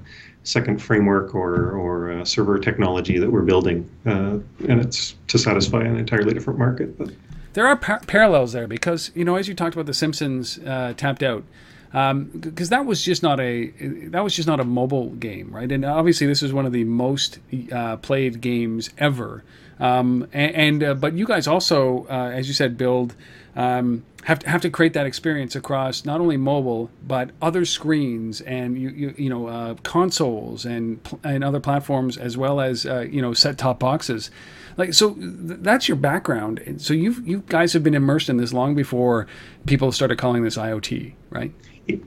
[0.45, 5.83] second framework or or uh, server technology that we're building, uh, and it's to satisfy
[5.83, 6.97] an entirely different market.
[6.99, 7.11] But
[7.55, 10.95] there are par- parallels there because you know, as you talked about, The Simpsons uh,
[10.97, 11.45] tapped out
[11.91, 13.71] because um, that was just not a
[14.09, 15.71] that was just not a mobile game, right?
[15.71, 17.39] And obviously, this is one of the most
[17.73, 19.43] uh, played games ever.
[19.81, 23.15] Um, and, and uh, but you guys also, uh, as you said, build
[23.57, 28.41] um, have to have to create that experience across not only mobile but other screens
[28.43, 33.01] and you you, you know uh, consoles and and other platforms as well as uh,
[33.01, 34.31] you know set top boxes.
[34.77, 36.77] Like so, th- that's your background.
[36.79, 39.27] So you you guys have been immersed in this long before
[39.67, 41.53] people started calling this IoT, right?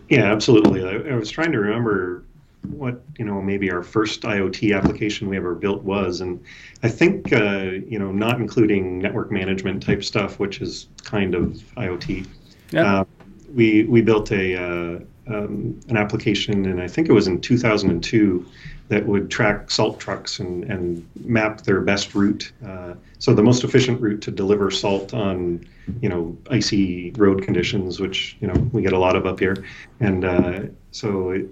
[0.10, 0.84] Yeah, absolutely.
[0.84, 2.24] I, I was trying to remember
[2.70, 6.44] what you know maybe our first IoT application we ever built was, and
[6.84, 11.44] I think uh, you know not including network management type stuff, which is kind of
[11.78, 12.28] IoT.
[12.72, 13.00] Yeah.
[13.02, 13.06] Uh,
[13.54, 18.46] we we built a uh, um, an application, and I think it was in 2002
[18.90, 22.52] that would track salt trucks and, and map their best route.
[22.66, 25.66] Uh, so the most efficient route to deliver salt on,
[26.02, 29.64] you know, icy road conditions, which you know we get a lot of up here,
[30.00, 31.48] and uh, so it,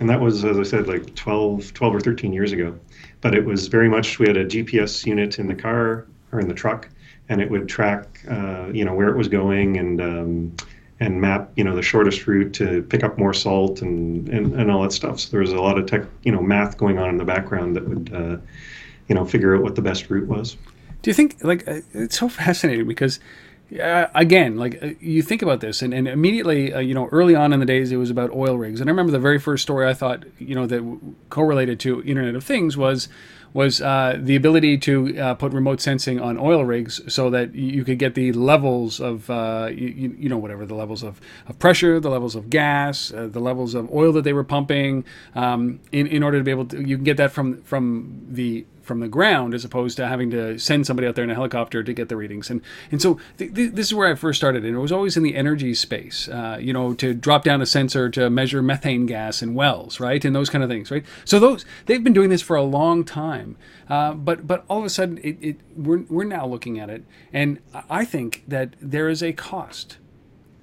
[0.00, 2.78] and that was as I said like 12, 12 or 13 years ago.
[3.20, 6.48] But it was very much we had a GPS unit in the car or in
[6.48, 6.88] the truck,
[7.28, 10.56] and it would track, uh, you know, where it was going and um,
[11.02, 14.70] and map you know the shortest route to pick up more salt and, and, and
[14.70, 15.20] all that stuff.
[15.20, 17.76] So there was a lot of tech you know math going on in the background
[17.76, 18.36] that would uh,
[19.08, 20.56] you know figure out what the best route was.
[21.02, 23.18] Do you think like uh, it's so fascinating because
[23.80, 27.34] uh, again, like uh, you think about this, and, and immediately, uh, you know, early
[27.34, 28.80] on in the days, it was about oil rigs.
[28.80, 32.34] And I remember the very first story I thought, you know, that correlated to Internet
[32.34, 33.08] of Things was
[33.54, 37.84] was uh, the ability to uh, put remote sensing on oil rigs so that you
[37.84, 42.00] could get the levels of, uh, you, you, know, whatever the levels of, of pressure,
[42.00, 45.04] the levels of gas, the levels of oil that they were pumping,
[45.34, 48.64] um, in, in order to be able to, you can get that from from the
[48.82, 51.82] from the ground as opposed to having to send somebody out there in a helicopter
[51.82, 52.50] to get the readings.
[52.50, 55.16] And and so th- th- this is where I first started, and it was always
[55.16, 56.28] in the energy space.
[56.28, 60.24] Uh, you know, to drop down a sensor to measure methane gas in wells, right,
[60.24, 61.04] and those kind of things, right.
[61.24, 63.56] So those they've been doing this for a long time,
[63.88, 67.04] uh, but but all of a sudden it, it we're we're now looking at it,
[67.32, 69.98] and I think that there is a cost.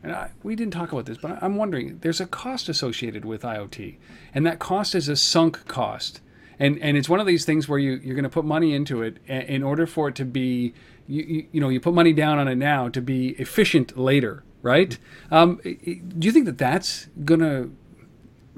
[0.01, 3.41] And I, we didn't talk about this, but I'm wondering there's a cost associated with
[3.41, 3.97] IoT,
[4.33, 6.21] and that cost is a sunk cost
[6.59, 9.01] and and it's one of these things where you you're going to put money into
[9.01, 10.73] it in order for it to be
[11.07, 14.43] you, you, you know you put money down on it now to be efficient later
[14.61, 14.97] right
[15.31, 17.71] um, do you think that that's going to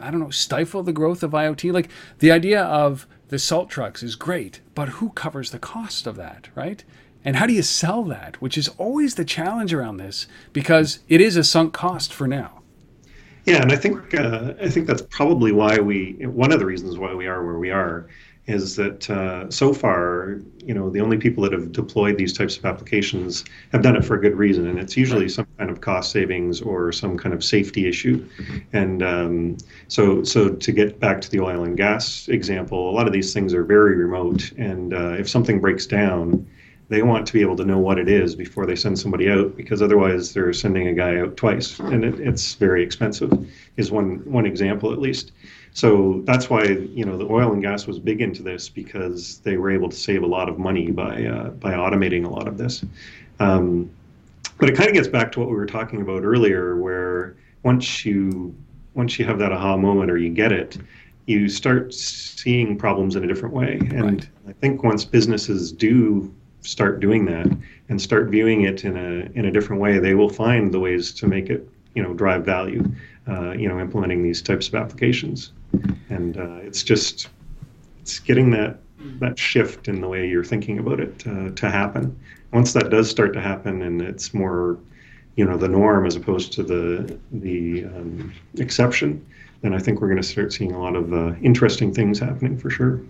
[0.01, 1.71] I don't know, stifle the growth of IoT.
[1.71, 6.15] Like the idea of the salt trucks is great, but who covers the cost of
[6.17, 6.83] that, right?
[7.23, 8.41] And how do you sell that?
[8.41, 12.60] Which is always the challenge around this because it is a sunk cost for now.
[13.45, 16.97] Yeah, and I think uh, I think that's probably why we one of the reasons
[16.97, 18.07] why we are where we are
[18.47, 22.57] is that uh, so far, you know, the only people that have deployed these types
[22.57, 25.79] of applications have done it for a good reason, and it's usually some kind of
[25.81, 28.27] cost savings or some kind of safety issue.
[28.73, 33.05] And um, so, so to get back to the oil and gas example, a lot
[33.05, 36.47] of these things are very remote, and uh, if something breaks down,
[36.91, 39.55] they want to be able to know what it is before they send somebody out
[39.55, 43.31] because otherwise they're sending a guy out twice and it, it's very expensive
[43.77, 45.31] is one one example at least.
[45.73, 49.55] So that's why you know the oil and gas was big into this because they
[49.55, 52.57] were able to save a lot of money by uh, by automating a lot of
[52.57, 52.83] this.
[53.39, 53.89] Um,
[54.57, 58.03] but it kind of gets back to what we were talking about earlier where once
[58.03, 58.53] you
[58.95, 60.77] once you have that aha moment or you get it
[61.27, 63.77] you start seeing problems in a different way.
[63.91, 64.29] And right.
[64.49, 67.47] i think once businesses do start doing that
[67.89, 71.11] and start viewing it in a in a different way, they will find the ways
[71.13, 72.83] to make it you know drive value.
[73.27, 75.51] Uh, you know, implementing these types of applications,
[76.09, 77.29] and uh, it's just
[78.01, 78.79] it's getting that
[79.19, 82.19] that shift in the way you're thinking about it uh, to happen.
[82.51, 84.79] Once that does start to happen, and it's more
[85.35, 89.23] you know the norm as opposed to the the um, exception,
[89.61, 92.57] then I think we're going to start seeing a lot of uh, interesting things happening
[92.57, 93.01] for sure.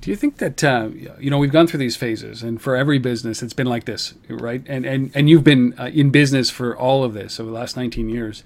[0.00, 2.98] Do you think that uh, you know we've gone through these phases, and for every
[2.98, 4.62] business, it's been like this, right?
[4.66, 7.76] And and and you've been uh, in business for all of this over the last
[7.76, 8.44] 19 years.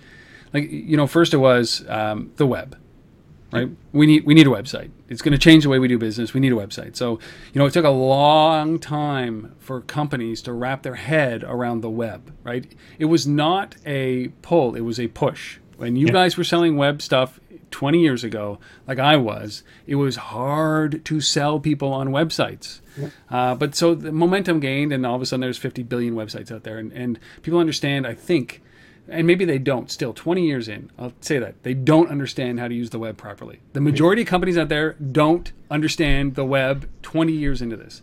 [0.54, 2.78] Like you know, first it was um, the web,
[3.52, 3.68] right?
[3.92, 4.90] We need we need a website.
[5.10, 6.32] It's going to change the way we do business.
[6.32, 6.96] We need a website.
[6.96, 7.18] So
[7.52, 11.90] you know, it took a long time for companies to wrap their head around the
[11.90, 12.70] web, right?
[12.98, 15.58] It was not a pull; it was a push.
[15.76, 16.12] When you yeah.
[16.12, 17.40] guys were selling web stuff,
[17.72, 22.80] 20 years ago, like I was, it was hard to sell people on websites.
[22.96, 23.08] Yeah.
[23.30, 26.52] Uh, but so the momentum gained, and all of a sudden there's 50 billion websites
[26.52, 28.62] out there, and, and people understand, I think,
[29.08, 32.68] and maybe they don't still 20 years in i'll say that they don't understand how
[32.68, 36.88] to use the web properly the majority of companies out there don't understand the web
[37.02, 38.02] 20 years into this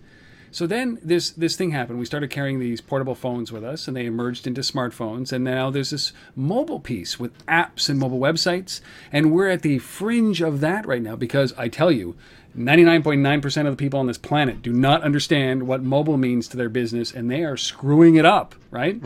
[0.51, 1.99] so then this this thing happened.
[1.99, 5.31] We started carrying these portable phones with us, and they emerged into smartphones.
[5.31, 8.81] And now there's this mobile piece with apps and mobile websites,
[9.11, 12.15] and we're at the fringe of that right now because I tell you.
[12.57, 16.67] 99.9% of the people on this planet do not understand what mobile means to their
[16.67, 18.99] business and they are screwing it up, right?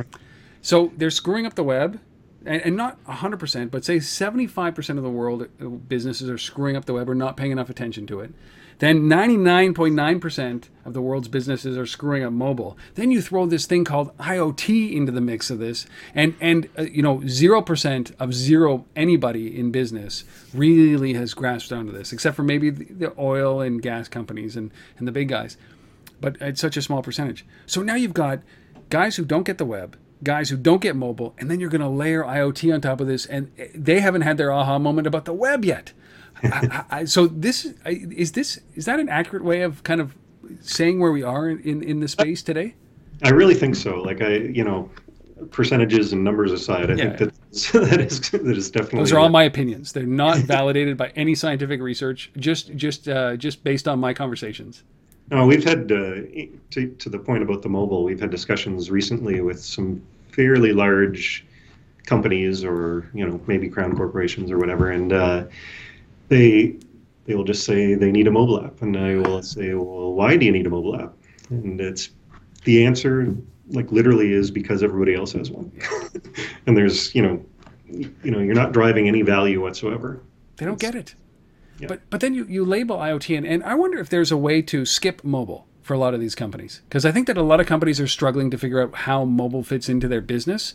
[0.61, 1.99] So they're screwing up the web,
[2.45, 6.93] and, not 100%, but say 75% of the world uh, businesses are screwing up the
[6.93, 8.33] web or not paying enough attention to it.
[8.79, 12.77] Then 99.9% of the world's businesses are screwing up mobile.
[12.95, 16.83] Then you throw this thing called IoT into the mix of this, and and uh,
[16.83, 22.43] you know 0% of zero anybody in business really has grasped onto this, except for
[22.43, 25.57] maybe the, the oil and gas companies and and the big guys.
[26.19, 27.45] But it's such a small percentage.
[27.65, 28.41] So now you've got
[28.89, 31.81] guys who don't get the web, guys who don't get mobile, and then you're going
[31.81, 35.25] to layer IoT on top of this, and they haven't had their aha moment about
[35.25, 35.93] the web yet.
[36.41, 40.15] I, I, so this is this is that an accurate way of kind of
[40.61, 42.75] saying where we are in in the space today?
[43.23, 44.01] I really think so.
[44.01, 44.89] Like I, you know,
[45.51, 47.15] percentages and numbers aside, I yeah.
[47.15, 47.33] think that
[47.89, 48.99] that is that is definitely.
[48.99, 49.93] Those are all my opinions.
[49.93, 52.31] They're not validated by any scientific research.
[52.37, 54.83] Just just uh, just based on my conversations.
[55.31, 56.21] No, we've had uh,
[56.71, 58.03] to to the point about the mobile.
[58.03, 61.45] We've had discussions recently with some fairly large
[62.05, 65.13] companies, or you know, maybe crown corporations or whatever, and.
[65.13, 65.45] Uh,
[66.29, 66.75] they
[67.25, 70.35] they will just say they need a mobile app, and I will say, well, why
[70.35, 71.13] do you need a mobile app?
[71.49, 72.09] And it's
[72.65, 73.33] the answer,
[73.69, 75.71] like literally, is because everybody else has one,
[76.67, 77.45] and there's you know,
[77.87, 80.21] you know, you're not driving any value whatsoever.
[80.57, 81.15] They don't it's, get it.
[81.79, 81.87] Yeah.
[81.87, 84.61] But but then you, you label IoT, and, and I wonder if there's a way
[84.63, 87.59] to skip mobile for a lot of these companies because I think that a lot
[87.59, 90.73] of companies are struggling to figure out how mobile fits into their business,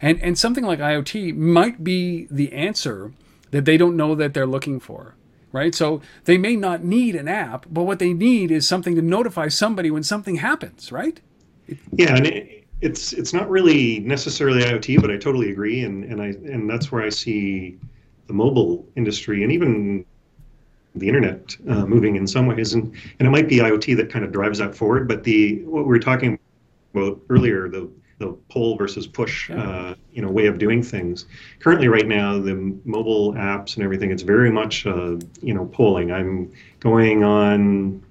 [0.00, 3.12] and and something like IoT might be the answer
[3.50, 5.14] that they don't know that they're looking for
[5.50, 5.74] right?
[5.74, 9.48] So they may not need an app but what they need is something to notify
[9.48, 11.20] somebody when something happens right?
[11.92, 16.22] Yeah and it, it's it's not really necessarily iot but i totally agree and and
[16.22, 17.76] i and that's where i see
[18.26, 20.04] the mobile industry and even
[20.94, 24.24] the internet uh, moving in some ways and and it might be iot that kind
[24.24, 26.38] of drives that forward but the what we were talking
[26.94, 29.62] about earlier the the pull versus push yeah.
[29.62, 31.26] uh, you know way of doing things.
[31.60, 32.54] Currently, right now, the
[32.84, 36.12] mobile apps and everything, it's very much uh, you know polling.
[36.12, 38.02] I'm going on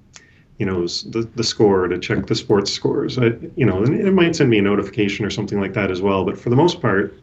[0.58, 3.18] you know the, the score to check the sports scores.
[3.18, 6.02] I, you know, and it might send me a notification or something like that as
[6.02, 6.26] well.
[6.26, 7.20] But for the most part,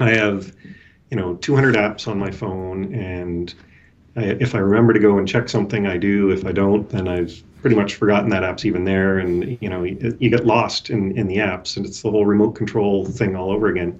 [0.00, 0.52] I have
[1.10, 3.54] you know 200 apps on my phone and
[4.16, 6.30] I, if I remember to go and check something, I do.
[6.30, 9.84] If I don't, then I've pretty much forgotten that app's even there, and you know
[9.84, 13.34] you, you get lost in in the apps, and it's the whole remote control thing
[13.34, 13.98] all over again.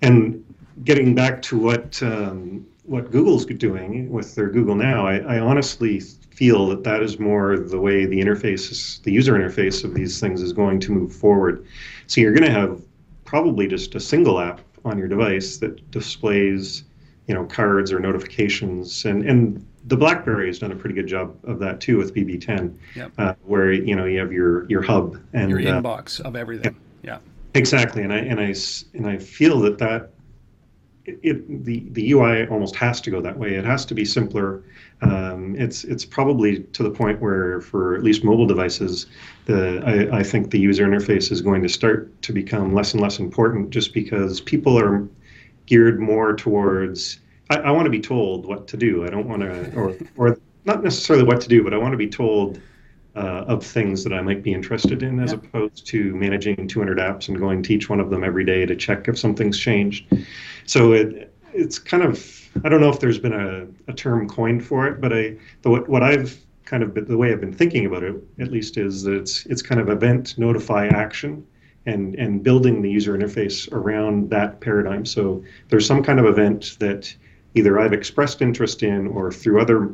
[0.00, 0.44] And
[0.84, 5.98] getting back to what um, what Google's doing with their Google Now, I, I honestly
[5.98, 10.40] feel that that is more the way the interface, the user interface of these things
[10.40, 11.66] is going to move forward.
[12.06, 12.80] So you're going to have
[13.24, 16.84] probably just a single app on your device that displays,
[17.26, 21.36] you know, cards or notifications, and and the BlackBerry has done a pretty good job
[21.44, 23.12] of that too with BB10, Yep.
[23.18, 26.76] uh, where you know you have your your hub and Your uh, inbox of everything.
[27.02, 27.18] Yeah.
[27.54, 28.54] Exactly, and I and I
[28.94, 30.10] and I feel that that
[31.04, 33.54] it, it the the UI almost has to go that way.
[33.54, 34.62] It has to be simpler.
[35.02, 39.06] Um, it's it's probably to the point where for at least mobile devices,
[39.44, 39.82] the
[40.12, 43.18] I, I think the user interface is going to start to become less and less
[43.18, 45.06] important, just because people are
[45.66, 47.20] geared more towards.
[47.50, 49.04] I, I want to be told what to do.
[49.06, 51.98] I don't want to, or or not necessarily what to do, but I want to
[51.98, 52.60] be told
[53.16, 55.38] uh, of things that I might be interested in, as Yeah.
[55.38, 58.74] opposed to managing 200 apps and going to each one of them every day to
[58.74, 60.06] check if something's changed.
[60.66, 64.64] So it it's kind of I don't know if there's been a, a term coined
[64.64, 67.52] for it, but I the, what what I've kind of been, the way I've been
[67.52, 71.46] thinking about it at least is that it's it's kind of event notify action
[71.86, 75.04] and and building the user interface around that paradigm.
[75.04, 77.14] So there's some kind of event that
[77.54, 79.90] either I've expressed interest in or through other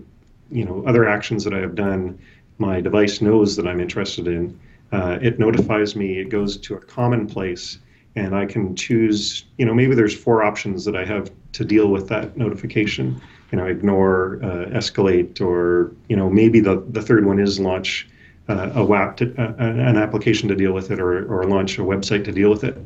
[0.50, 2.18] you know other actions that I have done
[2.60, 4.60] my device knows that I'm interested in.
[4.92, 6.18] Uh, it notifies me.
[6.18, 7.78] It goes to a common place,
[8.16, 9.44] and I can choose.
[9.56, 13.20] You know, maybe there's four options that I have to deal with that notification.
[13.50, 18.08] You know, ignore, uh, escalate, or you know, maybe the the third one is launch
[18.48, 21.82] uh, a WAP, to, uh, an application to deal with it, or or launch a
[21.82, 22.76] website to deal with it.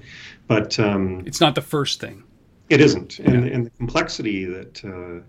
[0.46, 2.22] But um, It's not the first thing.
[2.68, 5.22] It isn't, and and the complexity that uh,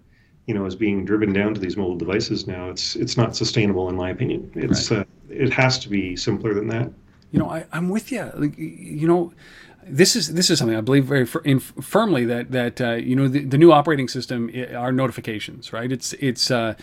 [0.45, 2.69] you know is being driven down to these mobile devices now.
[2.69, 4.51] It's it's not sustainable in my opinion.
[4.55, 6.91] It's uh, it has to be simpler than that.
[7.31, 8.31] You know, I, I'm with you.
[8.35, 9.33] Like, you know,
[9.83, 13.15] this is this is something I believe very fir- in, firmly that that uh, you
[13.15, 15.91] know the, the new operating system i- are notifications, right?
[15.91, 16.75] It's it's uh,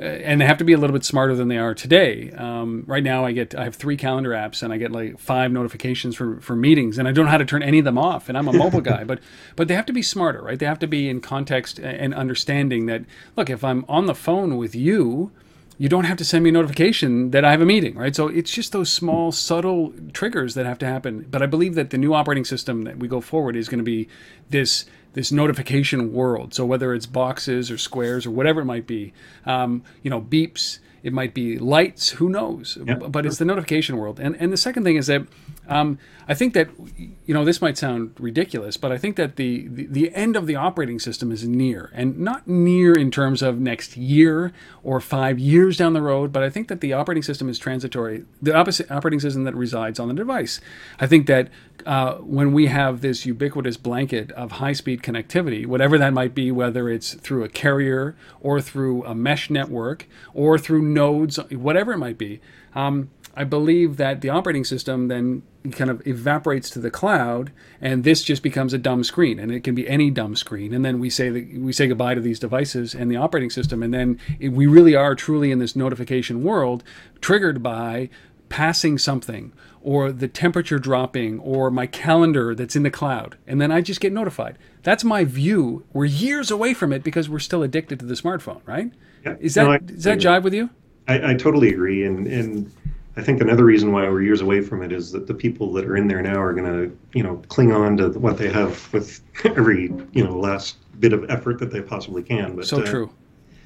[0.00, 2.30] and they have to be a little bit smarter than they are today.
[2.32, 5.52] Um, right now, I get I have three calendar apps and I get like five
[5.52, 8.28] notifications for, for meetings, and I don't know how to turn any of them off.
[8.28, 9.20] And I'm a mobile guy, but
[9.56, 10.58] but they have to be smarter, right?
[10.58, 13.04] They have to be in context and understanding that
[13.36, 15.32] look, if I'm on the phone with you
[15.80, 18.14] you don't have to send me a notification that I have a meeting, right?
[18.14, 21.26] So it's just those small, subtle triggers that have to happen.
[21.30, 23.82] But I believe that the new operating system that we go forward is going to
[23.82, 24.06] be
[24.50, 26.54] this this notification world.
[26.54, 29.12] So whether it's boxes or squares or whatever it might be,
[29.44, 30.78] um, you know, beeps.
[31.02, 32.10] It might be lights.
[32.10, 32.76] Who knows?
[32.84, 33.04] Yep.
[33.10, 34.20] But it's the notification world.
[34.20, 35.26] And and the second thing is that
[35.70, 35.98] um,
[36.28, 36.68] I think that
[36.98, 40.46] you know this might sound ridiculous, but I think that the, the the end of
[40.46, 44.52] the operating system is near, and not near in terms of next year
[44.82, 46.32] or five years down the road.
[46.32, 48.24] But I think that the operating system is transitory.
[48.42, 50.60] The opposite operating system that resides on the device.
[50.98, 51.48] I think that
[51.86, 56.88] uh, when we have this ubiquitous blanket of high-speed connectivity, whatever that might be, whether
[56.88, 62.18] it's through a carrier or through a mesh network or through nodes, whatever it might
[62.18, 62.40] be.
[62.74, 68.02] Um, I believe that the operating system then kind of evaporates to the cloud, and
[68.02, 70.72] this just becomes a dumb screen, and it can be any dumb screen.
[70.74, 73.82] And then we say that we say goodbye to these devices and the operating system,
[73.82, 76.82] and then it, we really are truly in this notification world,
[77.20, 78.08] triggered by
[78.48, 83.70] passing something or the temperature dropping or my calendar that's in the cloud and then
[83.70, 84.58] i just get notified.
[84.82, 85.84] That's my view.
[85.92, 88.92] We're years away from it because we're still addicted to the smartphone right?
[89.24, 89.36] Yeah.
[89.38, 90.68] is that No, I- does that jive with you?
[91.06, 92.72] I, I totally agree, and and
[93.16, 95.84] I think another reason why we're years away from it is that the people that
[95.84, 98.92] are in there now are going to you know cling on to what they have
[98.92, 102.56] with every you know last bit of effort that they possibly can.
[102.56, 103.10] But so uh, true.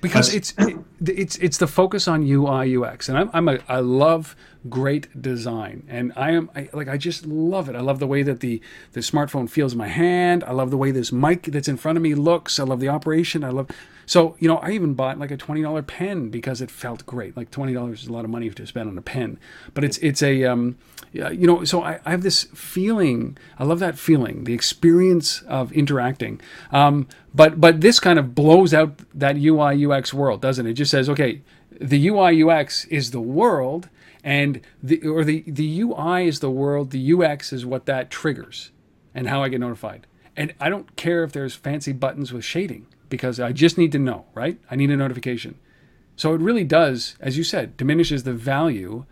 [0.01, 3.81] Because it's it, it's it's the focus on UI UX and I'm, I'm a I
[3.81, 4.37] love
[4.69, 7.75] great design and I am I, like I just love it.
[7.75, 8.61] I love the way that the
[8.93, 10.45] the smartphone feels in my hand.
[10.45, 12.61] I love the way this mic that's in front of me looks.
[12.61, 13.43] I love the operation.
[13.45, 13.69] I love
[14.07, 17.37] so you know I even bought like a twenty dollar pen because it felt great
[17.37, 19.39] like twenty dollars is a lot of money to spend on a pen
[19.73, 20.77] but it's it's a um
[21.13, 25.73] you know so I, I have this feeling I love that feeling the experience of
[25.73, 26.41] interacting
[26.73, 30.71] um but but this kind of blows out that UI UX world, doesn't it?
[30.71, 31.43] It just says, okay,
[31.81, 33.89] the UI UX is the world,
[34.23, 36.93] and the or the the UI is the world.
[36.93, 38.71] The UX is what that triggers,
[39.15, 40.07] and how I get notified.
[40.37, 43.99] And I don't care if there's fancy buttons with shading because I just need to
[43.99, 44.59] know, right?
[44.71, 45.57] I need a notification.
[46.17, 49.05] So it really does, as you said, diminishes the value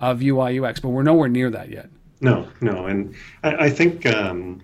[0.00, 1.88] of UI UX, but we're nowhere near that yet.
[2.20, 4.62] No, no, and I, I think um,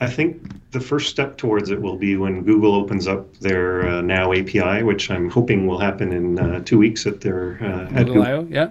[0.00, 4.00] I think the first step towards it will be when Google opens up their uh,
[4.00, 8.06] Now API, which I'm hoping will happen in uh, two weeks at their uh, at
[8.06, 8.70] Google I/O, yeah.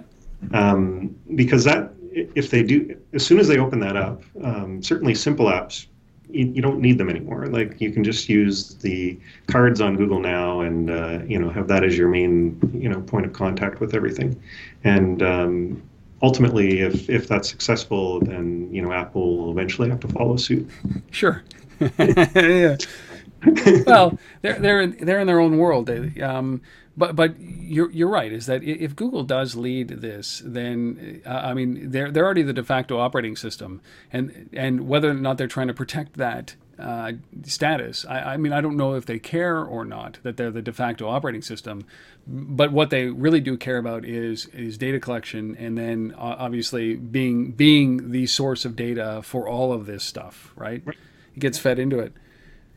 [0.52, 5.14] Um, because that, if they do, as soon as they open that up, um, certainly
[5.14, 5.86] simple apps,
[6.30, 7.46] you, you, don't need them anymore.
[7.46, 11.68] Like you can just use the cards on Google Now, and uh, you know have
[11.68, 14.40] that as your main you know point of contact with everything,
[14.82, 15.82] and um,
[16.22, 20.68] ultimately, if if that's successful, then you know Apple will eventually have to follow suit.
[21.10, 21.42] Sure.
[21.98, 22.76] yeah.
[23.86, 25.90] well, they're they're in, they're in their own world.
[26.20, 26.62] Um,
[26.96, 28.32] but but you're you're right.
[28.32, 32.52] Is that if Google does lead this, then uh, I mean they're they're already the
[32.52, 33.80] de facto operating system,
[34.12, 37.12] and and whether or not they're trying to protect that uh,
[37.44, 38.04] status.
[38.08, 40.72] I, I, mean, I don't know if they care or not that they're the de
[40.72, 41.86] facto operating system,
[42.26, 46.94] but what they really do care about is is data collection, and then uh, obviously
[46.94, 50.52] being being the source of data for all of this stuff.
[50.56, 50.82] Right?
[50.86, 52.12] It gets fed into it.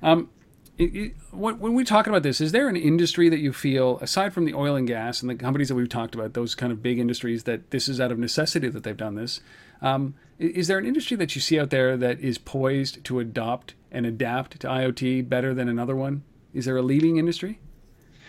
[0.02, 0.30] Um,
[0.78, 4.34] it, it, when we talk about this, is there an industry that you feel, aside
[4.34, 6.84] from the oil and gas and the companies that we've talked about, those kind of
[6.84, 9.42] big industries, that this is out of necessity that they've done this?
[9.82, 13.74] Um, is there an industry that you see out there that is poised to adopt
[13.92, 16.24] and adapt to IoT better than another one?
[16.54, 17.60] Is there a leading industry?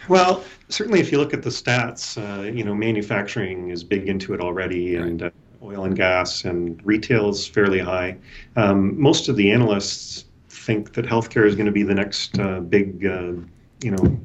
[0.08, 4.32] Well, certainly, if you look at the stats, uh, you know, manufacturing is big into
[4.32, 5.06] it already, right.
[5.06, 5.30] and uh,
[5.62, 8.16] oil and gas and retail is fairly high.
[8.56, 10.24] Um, most of the analysts
[10.68, 13.32] think that healthcare is going to be the next uh, big, uh,
[13.80, 14.20] you know,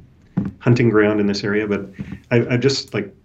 [0.59, 1.65] hunting ground in this area.
[1.65, 1.89] But
[2.31, 3.15] I, I just like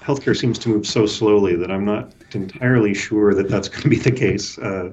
[0.00, 3.88] healthcare seems to move so slowly that I'm not entirely sure that that's going to
[3.90, 4.56] be the case.
[4.58, 4.90] Uh,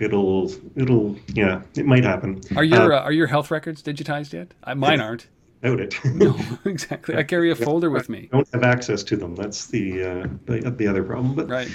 [0.00, 2.40] it'll, it'll, yeah, it might happen.
[2.56, 4.52] Are your uh, uh, are your health records digitized yet?
[4.64, 5.28] Uh, mine aren't.
[5.62, 5.94] Doubt it.
[6.04, 7.14] no, exactly.
[7.14, 8.28] I carry a folder with me.
[8.32, 9.36] I don't have access to them.
[9.36, 11.36] That's the the, the other problem.
[11.36, 11.70] But right.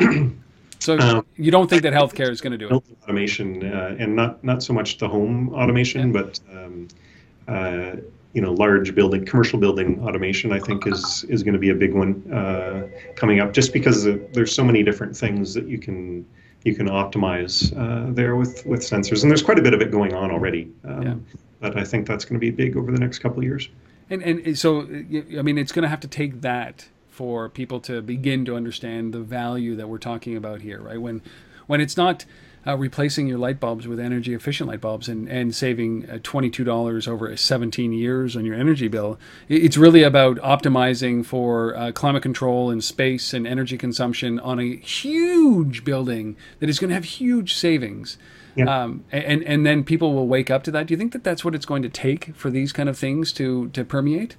[0.84, 2.84] So um, you don't think that healthcare is going to do it?
[3.04, 6.20] Automation, uh, and not not so much the home automation, yeah.
[6.20, 6.88] but um,
[7.48, 7.96] uh,
[8.34, 10.52] you know, large building, commercial building automation.
[10.52, 14.04] I think is is going to be a big one uh, coming up, just because
[14.04, 16.26] there's so many different things that you can
[16.64, 19.90] you can optimize uh, there with with sensors, and there's quite a bit of it
[19.90, 20.70] going on already.
[20.84, 21.14] Um, yeah.
[21.60, 23.70] But I think that's going to be big over the next couple of years.
[24.10, 28.02] And and so I mean, it's going to have to take that for people to
[28.02, 31.00] begin to understand the value that we're talking about here, right?
[31.00, 31.22] When
[31.66, 32.24] when it's not
[32.66, 37.08] uh, replacing your light bulbs with energy efficient light bulbs and, and saving uh, $22
[37.08, 39.18] over 17 years on your energy bill.
[39.48, 44.76] It's really about optimizing for uh, climate control and space and energy consumption on a
[44.76, 48.18] huge building that is going to have huge savings.
[48.56, 48.82] Yeah.
[48.82, 50.86] Um, and, and then people will wake up to that.
[50.86, 53.32] Do you think that that's what it's going to take for these kind of things
[53.34, 54.36] to, to permeate?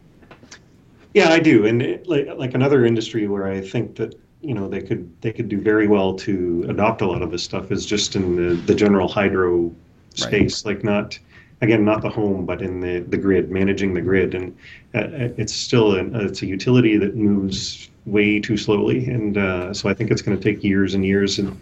[1.16, 4.68] Yeah, I do, and it, like like another industry where I think that you know
[4.68, 7.86] they could they could do very well to adopt a lot of this stuff is
[7.86, 9.74] just in the, the general hydro
[10.14, 10.76] space, right.
[10.76, 11.18] like not
[11.62, 14.36] again not the home but in the, the grid managing the grid.
[14.36, 14.54] And
[14.94, 19.08] uh, it's still an, it's a utility that moves way too slowly.
[19.08, 21.40] And uh, so i think it's going to take years and years.
[21.40, 21.58] And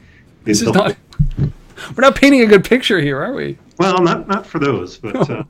[0.45, 0.97] this is not
[1.37, 3.55] we're not painting a good picture here are we?
[3.77, 5.43] Well not not for those but uh,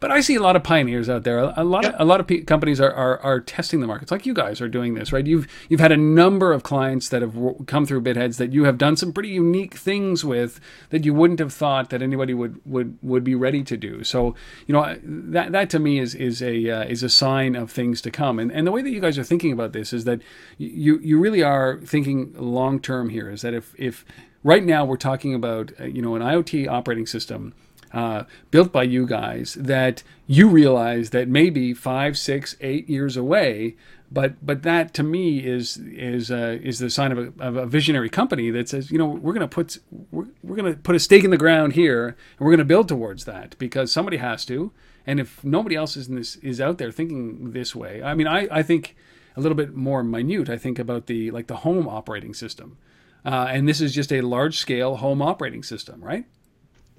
[0.00, 1.38] but I see a lot of pioneers out there.
[1.38, 4.24] A lot, of, a lot of p- companies are, are, are testing the markets, like
[4.24, 5.26] you guys are doing this, right?
[5.26, 8.64] You've you've had a number of clients that have w- come through BitHeads that you
[8.64, 12.60] have done some pretty unique things with that you wouldn't have thought that anybody would
[12.64, 14.02] would, would be ready to do.
[14.02, 14.34] So
[14.66, 18.00] you know that that to me is is a uh, is a sign of things
[18.00, 18.38] to come.
[18.38, 20.20] And and the way that you guys are thinking about this is that
[20.56, 23.30] you you really are thinking long term here.
[23.30, 24.06] Is that if if
[24.42, 27.52] right now we're talking about uh, you know an IoT operating system
[27.92, 33.76] uh, built by you guys that you realize that maybe five, six, eight years away.
[34.12, 37.66] But but that to me is is uh, is the sign of a, of a
[37.66, 39.78] visionary company that says you know we're going to put
[40.10, 42.64] we're, we're going to put a stake in the ground here and we're going to
[42.64, 44.72] build towards that because somebody has to
[45.06, 48.48] and if nobody else is this is out there thinking this way I mean I,
[48.50, 48.96] I think
[49.36, 52.78] a little bit more minute I think about the like the home operating system
[53.24, 56.24] uh, and this is just a large scale home operating system right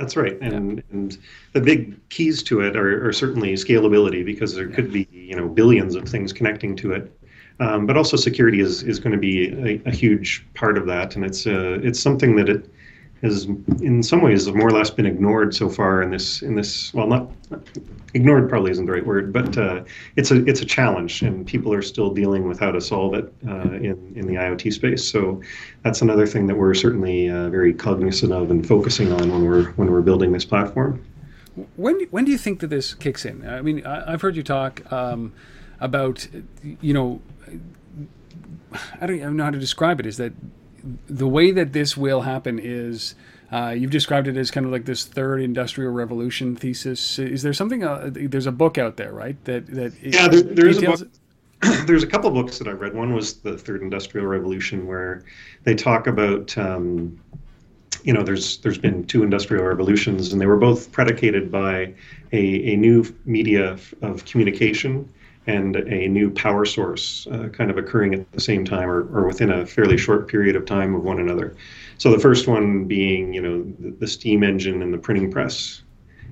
[0.02, 0.84] that's right, and yeah.
[0.92, 1.18] and
[1.54, 4.76] the big keys to it are, are certainly scalability because there yeah.
[4.76, 7.12] could be you know billions of things connecting to it,
[7.60, 11.16] um, but also security is is going to be a, a, huge part of that,
[11.16, 12.70] and it's uh, it's something that it
[13.22, 13.46] has
[13.82, 17.08] in some ways more or less been ignored so far in this in this well
[17.08, 17.30] not
[18.14, 19.84] ignored probably isn't the right word but uh,
[20.16, 23.34] it's a it's a challenge and people are still dealing with how to solve it
[23.48, 25.04] uh, in in the IoT space.
[25.04, 25.42] So
[25.84, 29.72] that's another thing that we're certainly uh, very cognizant of and focusing on when we're
[29.72, 31.04] when we're building this platform.
[31.76, 33.48] When when do you think that this kicks in?
[33.48, 35.34] I mean I, have heard you talk um,
[35.80, 36.28] about
[36.82, 37.22] you know
[39.02, 40.34] I don't even know how to describe it is that
[41.08, 43.16] the way that this will happen is
[43.52, 47.20] Uh, you've described it as kind of like this third industrial revolution thesis.
[47.20, 47.84] Is there something?
[47.84, 49.36] Uh, there's a book out there, right?
[49.44, 51.02] That that yeah, there, there is a book.
[51.86, 52.96] there's a couple books that I read.
[52.96, 55.24] One was the Third Industrial Revolution, where
[55.66, 57.20] they talk about um,
[58.04, 61.94] you know there's there's been two industrial revolutions, and they were both predicated by
[62.32, 65.12] a, a new media of communication
[65.48, 69.26] and a new power source uh, kind of occurring at the same time or, or
[69.26, 71.56] within a fairly short period of time of one another.
[71.98, 75.82] So the first one being, you know, the, the steam engine and the printing press,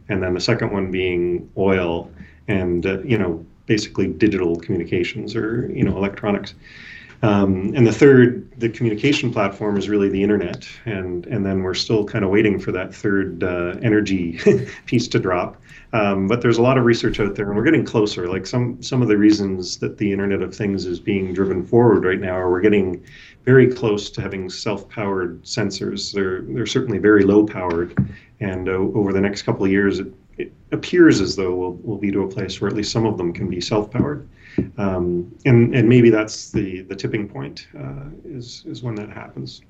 [0.09, 2.11] and then the second one being oil
[2.47, 6.55] and, uh, you know, basically digital communications or, you know, electronics.
[7.21, 11.73] Um, and the third, the communication platform is really the internet, and and then we're
[11.73, 14.39] still kind of waiting for that third uh, energy
[14.85, 15.61] piece to drop.
[15.91, 18.29] Um, but there's a lot of research out there, and we're getting closer.
[18.29, 22.05] Like some some of the reasons that the Internet of Things is being driven forward
[22.05, 23.03] right now are we're getting
[23.43, 26.13] very close to having self-powered sensors.
[26.13, 27.97] They're they're certainly very low-powered,
[28.39, 31.97] and uh, over the next couple of years, it, it appears as though we'll, we'll
[31.97, 34.25] be to a place where at least some of them can be self-powered
[34.77, 39.61] um, and and maybe that's the the tipping point uh, is is when that happens.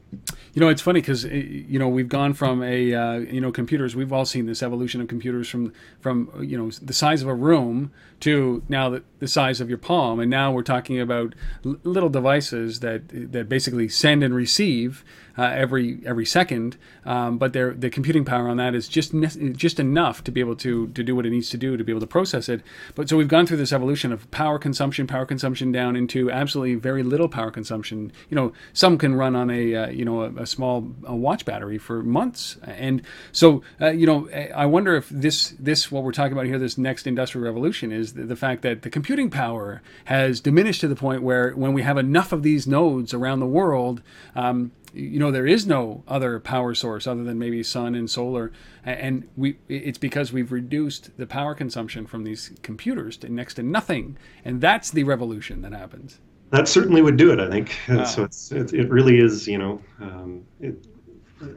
[0.53, 3.51] You know, it's funny because eh, you know we've gone from a uh, you know
[3.51, 3.95] computers.
[3.95, 7.35] We've all seen this evolution of computers from from you know the size of a
[7.35, 7.91] room
[8.21, 11.35] to now the, the size of your palm, and now we're talking about
[11.65, 15.03] l- little devices that that basically send and receive
[15.37, 16.77] uh, every every second.
[17.05, 20.55] Um, but the computing power on that is just ne- just enough to be able
[20.57, 22.61] to to do what it needs to do to be able to process it.
[22.95, 26.75] But so we've gone through this evolution of power consumption, power consumption down into absolutely
[26.75, 28.11] very little power consumption.
[28.29, 31.43] You know, some can run on a uh, you know a, a small a watch
[31.43, 33.01] battery for months, and
[33.33, 36.77] so uh, you know I wonder if this this what we're talking about here, this
[36.77, 40.95] next industrial revolution, is the, the fact that the computing power has diminished to the
[40.95, 44.01] point where when we have enough of these nodes around the world.
[44.35, 48.51] Um, you know there is no other power source other than maybe sun and solar.
[48.83, 53.63] And we it's because we've reduced the power consumption from these computers to next to
[53.63, 54.17] nothing.
[54.43, 56.19] And that's the revolution that happens
[56.51, 57.77] that certainly would do it i think
[58.07, 60.85] so it's it, it, really is you know um, it,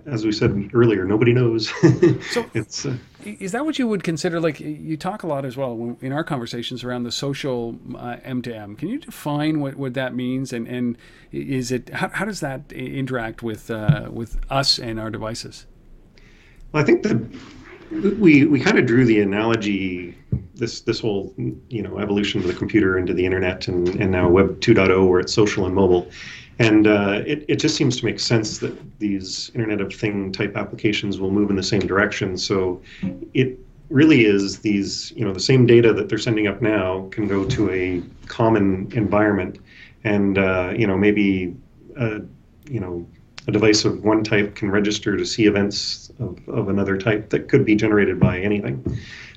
[0.06, 1.68] as we said earlier, nobody knows.
[2.30, 4.40] so, it's, uh, is that what you would consider?
[4.40, 8.78] Like you talk a lot as well in our conversations around the social uh, M2M.
[8.78, 10.96] Can you define what, what that means, and, and
[11.32, 15.66] is it how, how does that interact with uh, with us and our devices?
[16.72, 20.16] Well, I think that we we kind of drew the analogy
[20.62, 21.34] this this whole
[21.68, 25.18] you know evolution of the computer into the internet and, and now web 2.0 where
[25.18, 26.08] it's social and mobile.
[26.60, 30.56] And uh, it, it just seems to make sense that these internet of thing type
[30.56, 32.38] applications will move in the same direction.
[32.38, 32.80] So
[33.34, 33.58] it
[33.88, 37.44] really is these you know the same data that they're sending up now can go
[37.44, 39.58] to a common environment.
[40.04, 41.56] And uh, you know maybe
[41.98, 42.20] uh,
[42.70, 43.04] you know
[43.48, 47.48] a device of one type can register to see events of, of another type that
[47.48, 48.76] could be generated by anything.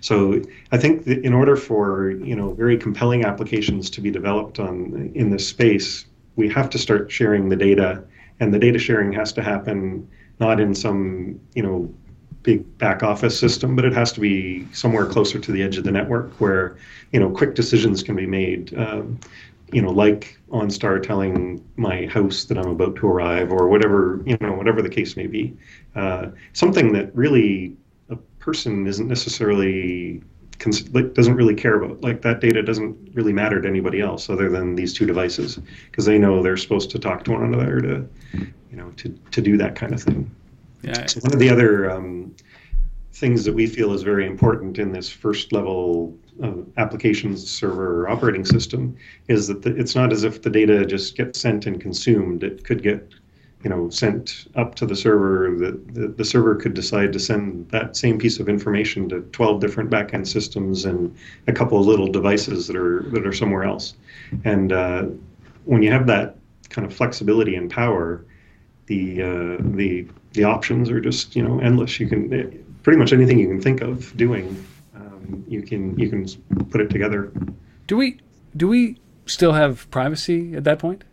[0.05, 0.39] So
[0.71, 5.11] I think that in order for you know very compelling applications to be developed on
[5.15, 8.03] in this space, we have to start sharing the data,
[8.39, 10.07] and the data sharing has to happen
[10.39, 11.91] not in some you know
[12.43, 15.83] big back office system, but it has to be somewhere closer to the edge of
[15.83, 16.77] the network where
[17.11, 18.77] you know quick decisions can be made.
[18.77, 19.19] Um,
[19.73, 24.37] you know, like OnStar telling my house that I'm about to arrive, or whatever you
[24.39, 25.57] know, whatever the case may be.
[25.95, 27.75] Uh, something that really
[28.45, 30.21] person isn't necessarily
[30.59, 30.83] cons-
[31.17, 32.01] doesn't really care about.
[32.01, 36.05] Like that data doesn't really matter to anybody else other than these two devices, because
[36.05, 38.07] they know they're supposed to talk to one another to,
[38.71, 40.29] you know, to to do that kind of thing.
[40.83, 41.07] Yeah.
[41.07, 42.35] So one of the other um,
[43.13, 48.45] things that we feel is very important in this first level of applications server operating
[48.45, 48.95] system
[49.27, 52.43] is that the, it's not as if the data just gets sent and consumed.
[52.43, 52.99] It could get
[53.65, 57.67] you know sent up to the server the, the, the, server could decide to send
[57.71, 61.13] that same piece of information to 12 different backend systems and
[61.47, 63.95] a couple of little devices that are that are somewhere else
[64.45, 65.03] and uh,
[65.65, 66.37] when you have that
[66.69, 68.23] kind of flexibility and power
[68.85, 72.29] the uh, the the options are just you know endless you can
[72.85, 74.63] pretty much anything you can think of doing,
[74.95, 76.27] um, you can you can
[76.69, 77.31] put it together.
[77.87, 78.19] Do we
[78.55, 81.03] do we still have privacy at that point?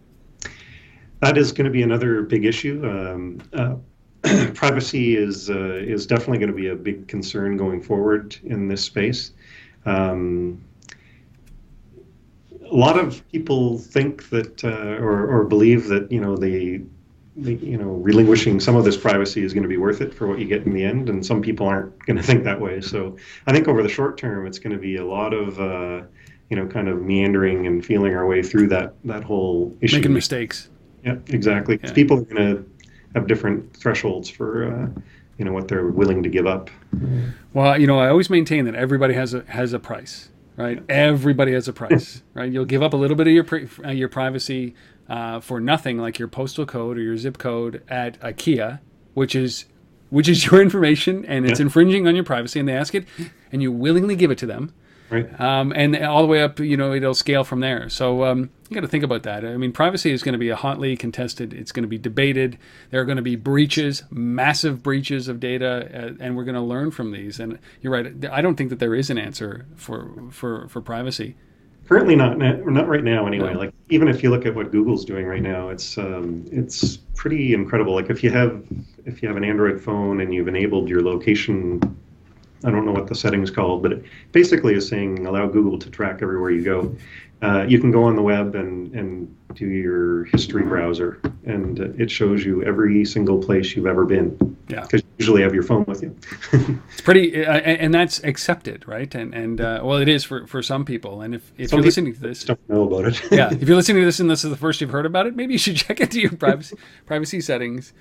[1.23, 2.83] That is going to be another big issue.
[2.85, 3.77] Um, uh,
[4.55, 8.83] privacy is uh, is definitely going to be a big concern going forward in this
[8.83, 9.31] space.
[9.87, 10.61] Um,
[12.69, 16.83] a lot of people think that uh, or, or believe that you know the
[17.37, 20.41] you know relinquishing some of this privacy is going to be worth it for what
[20.41, 23.17] you get in the end and some people aren't going to think that way so
[23.47, 26.03] i think over the short term it's going to be a lot of uh,
[26.51, 30.13] you know kind of meandering and feeling our way through that that whole issue making
[30.13, 30.69] mistakes
[31.05, 31.93] yeah exactly yeah.
[31.93, 32.65] people are going to
[33.15, 35.01] have different thresholds for uh,
[35.39, 36.71] you know what they're willing to give up.
[37.53, 40.83] Well, you know, I always maintain that everybody has a has a price, right?
[40.89, 42.51] Everybody has a price, right?
[42.53, 44.75] You'll give up a little bit of your pri- uh, your privacy
[45.09, 48.81] uh, for nothing, like your postal code or your zip code at IKEA,
[49.15, 49.65] which is
[50.11, 51.65] which is your information and it's Yeah.
[51.67, 53.05] infringing on your privacy, and they ask it,
[53.51, 54.73] and you willingly give it to them.
[55.11, 55.29] Right.
[55.39, 57.91] um, and all the way up, you know, it'll scale from there.
[57.91, 59.45] So um, you got to think about that.
[59.45, 61.53] I mean, privacy is going to be a hotly contested.
[61.53, 62.59] It's going to be debated.
[62.91, 66.61] There are going to be breaches, massive breaches of data, uh, and we're going to
[66.63, 67.39] learn from these.
[67.39, 68.13] And you're right.
[68.31, 71.37] I don't think that there is an answer for for for privacy.
[71.89, 73.27] Currently, not not right now.
[73.27, 73.59] Anyway, No.
[73.59, 77.53] like even if you look at what Google's doing right now, it's um, it's pretty
[77.53, 77.93] incredible.
[77.95, 78.65] Like if you have
[79.05, 81.81] if you have an Android phone and you've enabled your location,
[82.65, 85.91] I don't know what the settings called, but it basically is saying allow Google to
[85.91, 86.97] track everywhere you go.
[87.43, 91.89] Uh, you can go on the web and and do your history browser, and uh,
[91.99, 94.57] it shows you every single place you've ever been.
[94.69, 94.83] Yeah.
[94.83, 96.17] Because you usually have your phone with you.
[96.93, 99.13] It's pretty, uh, and, and that's accepted, right?
[99.15, 101.21] And and uh, well, it is for for some people.
[101.21, 103.21] And if if Some you're listening to this, don't know about it.
[103.31, 105.37] yeah, if you're listening to this and this is the first you've heard about it,
[105.37, 106.77] maybe you should check into your privacy
[107.07, 107.93] privacy settings.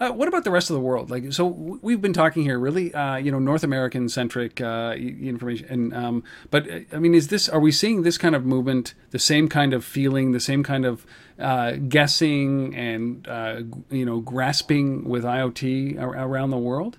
[0.00, 1.10] Uh, what about the rest of the world?
[1.10, 5.66] Like, so we've been talking here, really, uh, you know, North American centric uh, information,
[5.68, 7.48] and um, but uh, I mean, is this?
[7.48, 10.86] Are we seeing this kind of movement, the same kind of feeling, the same kind
[10.86, 11.04] of
[11.40, 16.98] uh, guessing and uh, you know, grasping with IoT ar- around the world?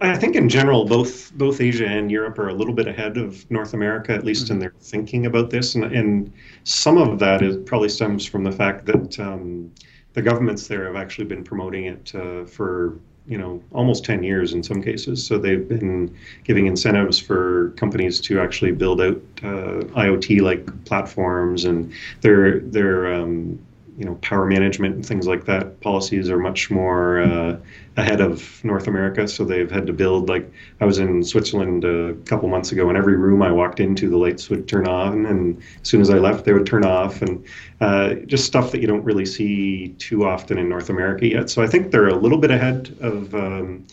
[0.00, 3.48] I think in general, both both Asia and Europe are a little bit ahead of
[3.52, 6.32] North America, at least in their thinking about this, and, and
[6.64, 9.70] some of that is probably stems from the fact that um,
[10.18, 12.98] the governments there have actually been promoting it uh, for
[13.28, 15.24] you know almost 10 years in some cases.
[15.24, 16.12] So they've been
[16.42, 21.92] giving incentives for companies to actually build out uh, IoT-like platforms, and
[22.22, 23.60] their their um,
[23.96, 27.56] you know power management and things like that policies are much more uh,
[27.98, 29.26] ahead of North America.
[29.26, 32.96] So they've had to build like I was in Switzerland a couple months ago, and
[32.96, 36.18] every room I walked into, the lights would turn on, and as soon as I
[36.18, 37.44] left, they would turn off, and
[37.80, 41.50] uh, just stuff that you don't really see too often in North America yet.
[41.50, 43.34] So I think they're a little bit ahead of.
[43.34, 43.86] Um,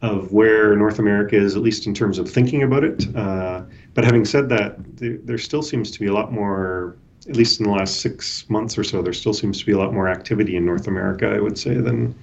[0.00, 3.04] of where North America is, at least in terms of thinking about it.
[3.16, 3.62] Uh,
[3.94, 6.96] but having said that, there, there still seems to be a lot more,
[7.28, 9.78] at least in the last six months or so, there still seems to be a
[9.78, 12.14] lot more activity in North America, I would say, than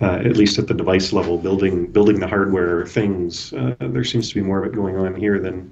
[0.00, 3.52] uh, at least at the device level, building building the hardware things.
[3.52, 5.70] Uh, there seems to be more of it going on here than,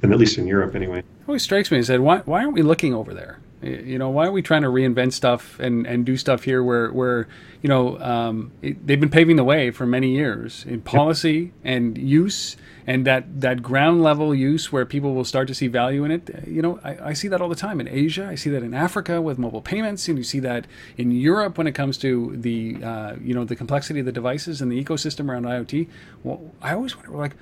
[0.00, 1.00] than at least in Europe, anyway.
[1.00, 3.40] It always strikes me and said, why, why aren't we looking over there?
[3.62, 6.90] You know, why are we trying to reinvent stuff and, and do stuff here where,
[6.90, 7.28] where
[7.60, 11.98] you know, um, it, they've been paving the way for many years in policy and
[11.98, 12.56] use
[12.86, 16.44] and that, that ground level use where people will start to see value in it.
[16.46, 18.26] You know, I, I see that all the time in Asia.
[18.26, 21.66] I see that in Africa with mobile payments, and you see that in Europe when
[21.66, 25.28] it comes to the, uh, you know, the complexity of the devices and the ecosystem
[25.28, 25.88] around IoT.
[26.24, 27.36] Well, I always wonder, like,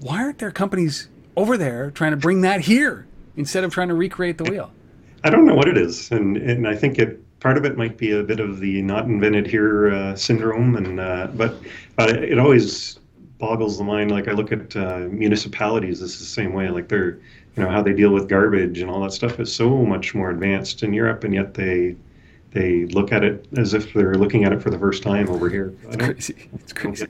[0.00, 3.06] why aren't there companies over there trying to bring that here
[3.36, 4.70] instead of trying to recreate the wheel?
[5.24, 7.96] I don't know what it is, and and I think it part of it might
[7.96, 11.56] be a bit of the not invented here uh, syndrome, and uh, but
[11.96, 12.98] but it always
[13.38, 14.10] boggles the mind.
[14.10, 16.68] Like I look at uh, municipalities, this is the same way.
[16.68, 17.18] Like they're
[17.56, 20.30] you know how they deal with garbage and all that stuff is so much more
[20.30, 21.96] advanced in Europe, and yet they
[22.50, 25.48] they look at it as if they're looking at it for the first time over
[25.48, 25.74] here.
[25.88, 26.50] It's Crazy.
[26.54, 27.06] It's crazy.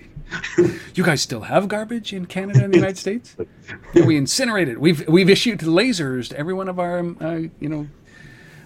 [0.95, 3.37] you guys still have garbage in Canada and the United States?
[3.95, 4.81] Yeah, we incinerate it.
[4.81, 7.89] We've we've issued lasers to every one of our um, uh, you know.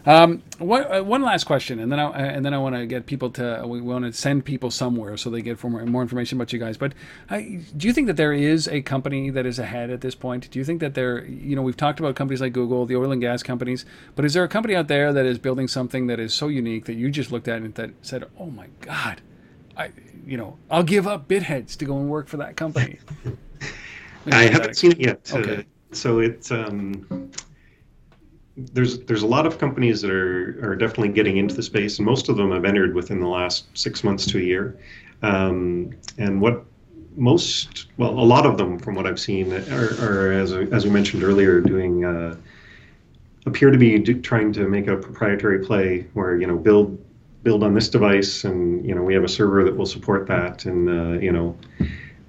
[0.06, 2.86] Um, what, uh, one last question, and then I uh, and then I want to
[2.86, 6.02] get people to we want to send people somewhere so they get for more, more
[6.02, 6.76] information about you guys.
[6.76, 6.92] But
[7.28, 7.38] uh,
[7.76, 10.50] do you think that there is a company that is ahead at this point?
[10.50, 13.12] Do you think that there, you know, we've talked about companies like Google, the oil
[13.12, 13.84] and gas companies,
[14.14, 16.86] but is there a company out there that is building something that is so unique
[16.86, 19.20] that you just looked at and that said, "Oh my God,
[19.76, 19.90] I,
[20.26, 22.98] you know, I'll give up Bitheads to go and work for that company."
[24.30, 25.32] I haven't seen it yet.
[25.32, 27.30] Uh, so it's um,
[28.72, 32.06] there's there's a lot of companies that are are definitely getting into the space, and
[32.06, 34.78] most of them have entered within the last six months to a year.
[35.22, 36.64] Um, and what
[37.16, 40.90] most well, a lot of them, from what I've seen, are, are as as we
[40.90, 42.04] mentioned earlier, doing.
[42.04, 42.36] Uh,
[43.46, 47.02] appear to be do, trying to make a proprietary play where you know build
[47.42, 50.66] build on this device and you know we have a server that will support that
[50.66, 51.56] and uh, you know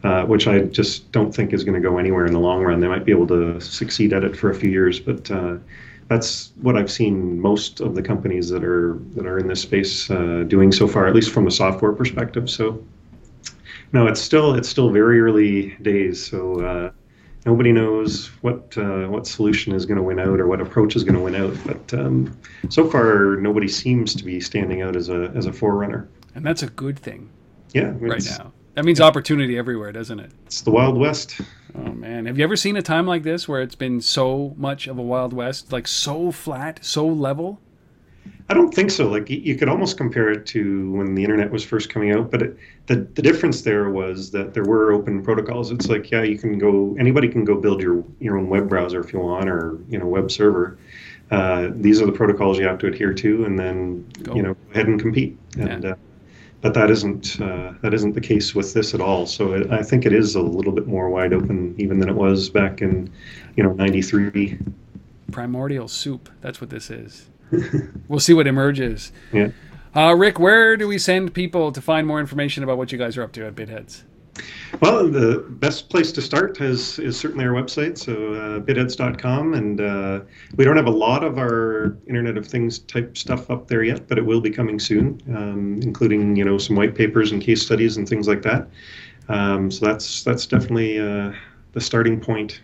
[0.03, 2.79] uh, which I just don't think is going to go anywhere in the long run.
[2.79, 5.57] They might be able to succeed at it for a few years, but uh,
[6.09, 10.09] that's what I've seen most of the companies that are that are in this space
[10.09, 12.49] uh, doing so far, at least from a software perspective.
[12.49, 12.83] So
[13.93, 16.25] no, it's still it's still very early days.
[16.25, 16.91] So uh,
[17.45, 21.03] nobody knows what uh, what solution is going to win out or what approach is
[21.03, 21.55] going to win out.
[21.65, 22.37] But um,
[22.69, 26.09] so far, nobody seems to be standing out as a as a forerunner.
[26.35, 27.29] and that's a good thing
[27.73, 28.51] Yeah, right now.
[28.75, 30.31] That means opportunity everywhere, doesn't it?
[30.45, 31.41] it's the Wild West.
[31.75, 34.87] Oh man, have you ever seen a time like this where it's been so much
[34.87, 37.59] of a wild west, like so flat, so level?
[38.49, 39.07] I don't think so.
[39.07, 42.41] Like you could almost compare it to when the internet was first coming out, but
[42.41, 42.57] it,
[42.87, 45.71] the the difference there was that there were open protocols.
[45.71, 48.99] It's like yeah, you can go anybody can go build your your own web browser
[49.01, 50.79] if you want, or you know web server.
[51.29, 54.33] Uh, these are the protocols you have to adhere to, and then Go.
[54.33, 55.37] you know go ahead and compete.
[55.59, 55.95] And uh,
[56.61, 59.25] but that isn't uh, that isn't the case with this at all.
[59.25, 62.15] So it, I think it is a little bit more wide open even than it
[62.15, 63.11] was back in
[63.55, 64.57] you know '93.
[65.31, 66.29] Primordial soup.
[66.41, 67.29] That's what this is.
[68.07, 69.11] we'll see what emerges.
[69.31, 69.49] Yeah.
[69.95, 73.17] Uh, Rick, where do we send people to find more information about what you guys
[73.17, 74.03] are up to at Bitheads?
[74.81, 78.59] Well, the best place to start is, is certainly our website, so uh.
[79.53, 80.21] And uh,
[80.55, 84.07] we don't have a lot of our Internet of Things type stuff up there yet,
[84.07, 87.61] but it will be coming soon, um, including you know some white papers and case
[87.61, 88.67] studies and things like that.
[89.27, 91.33] Um, so that's that's definitely uh,
[91.73, 92.61] the starting point.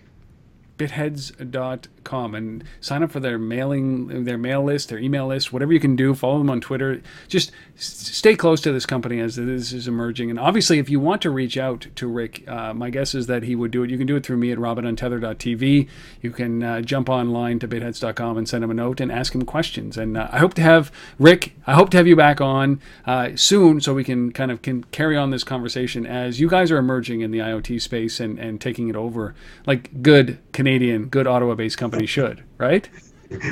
[0.77, 5.79] bitheads.com and sign up for their mailing their mail list their email list whatever you
[5.79, 6.13] can do.
[6.13, 7.01] Follow them on twitter.
[7.27, 10.29] Just stay close to this company as this is emerging.
[10.29, 13.43] And obviously if you want to reach out to rick uh, my guess is that
[13.43, 13.89] he would do it.
[13.89, 15.87] You can do it through me at robinuntether.tv
[16.21, 19.43] you can uh, jump online to bitheads.com and send him a note and ask him
[19.43, 19.97] questions.
[19.97, 23.29] And uh, i hope to have rick i hope to have you back on uh,
[23.35, 26.77] soon so we can kind of can carry on this conversation as you guys are
[26.77, 29.35] emerging in the iot space and, and taking it over.
[29.65, 32.89] Like good Canadian, good Ottawa based company should, right?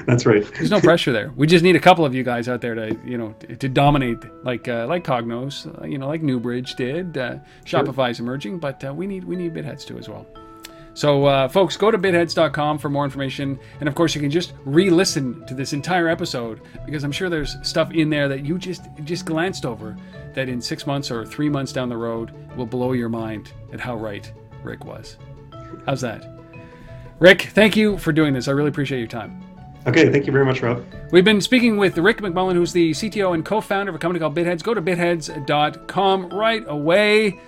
[0.08, 0.44] That's right.
[0.56, 1.32] There's no pressure there.
[1.36, 4.18] We just need a couple of you guys out there to, you know, to dominate,
[4.44, 7.16] like uh, like Cognos, uh, you know, like Newbridge did.
[7.16, 10.26] Uh, Shopify's emerging, but uh, we need we need Bitheads too as well.
[10.96, 14.54] So, uh, folks, go to bitheads.com for more information, and of course, you can just
[14.66, 18.88] re-listen to this entire episode because I'm sure there's stuff in there that you just
[19.04, 19.96] just glanced over
[20.34, 23.80] that in six months or three months down the road will blow your mind at
[23.80, 24.32] how right
[24.64, 25.18] Rick was.
[25.86, 26.33] How's that?
[27.24, 28.50] Rick, thank you for doing this.
[28.50, 29.42] I really appreciate your time.
[29.88, 30.84] Okay, thank you very much, Rob.
[31.10, 34.20] We've been speaking with Rick McMullen, who's the CTO and co founder of a company
[34.20, 34.62] called BitHeads.
[34.62, 37.40] Go to bitheads.com right away.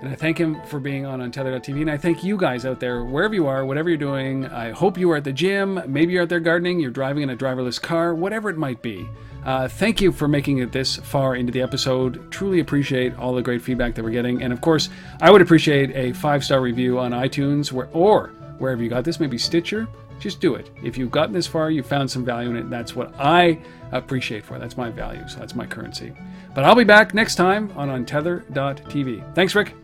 [0.00, 1.80] And I thank him for being on Untether.tv.
[1.80, 4.46] And I thank you guys out there, wherever you are, whatever you're doing.
[4.46, 5.82] I hope you are at the gym.
[5.88, 9.08] Maybe you're out there gardening, you're driving in a driverless car, whatever it might be.
[9.44, 12.30] Uh, thank you for making it this far into the episode.
[12.30, 14.40] Truly appreciate all the great feedback that we're getting.
[14.40, 14.88] And of course,
[15.20, 18.30] I would appreciate a five star review on iTunes where, or
[18.60, 19.88] wherever you got this, maybe Stitcher.
[20.20, 20.70] Just do it.
[20.82, 22.68] If you've gotten this far, you found some value in it.
[22.70, 23.58] That's what I
[23.90, 24.58] appreciate for.
[24.58, 25.26] That's my value.
[25.28, 26.12] So that's my currency.
[26.54, 29.34] But I'll be back next time on Untether.tv.
[29.34, 29.74] Thanks, Rick.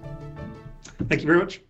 [1.08, 1.60] Thank you very much.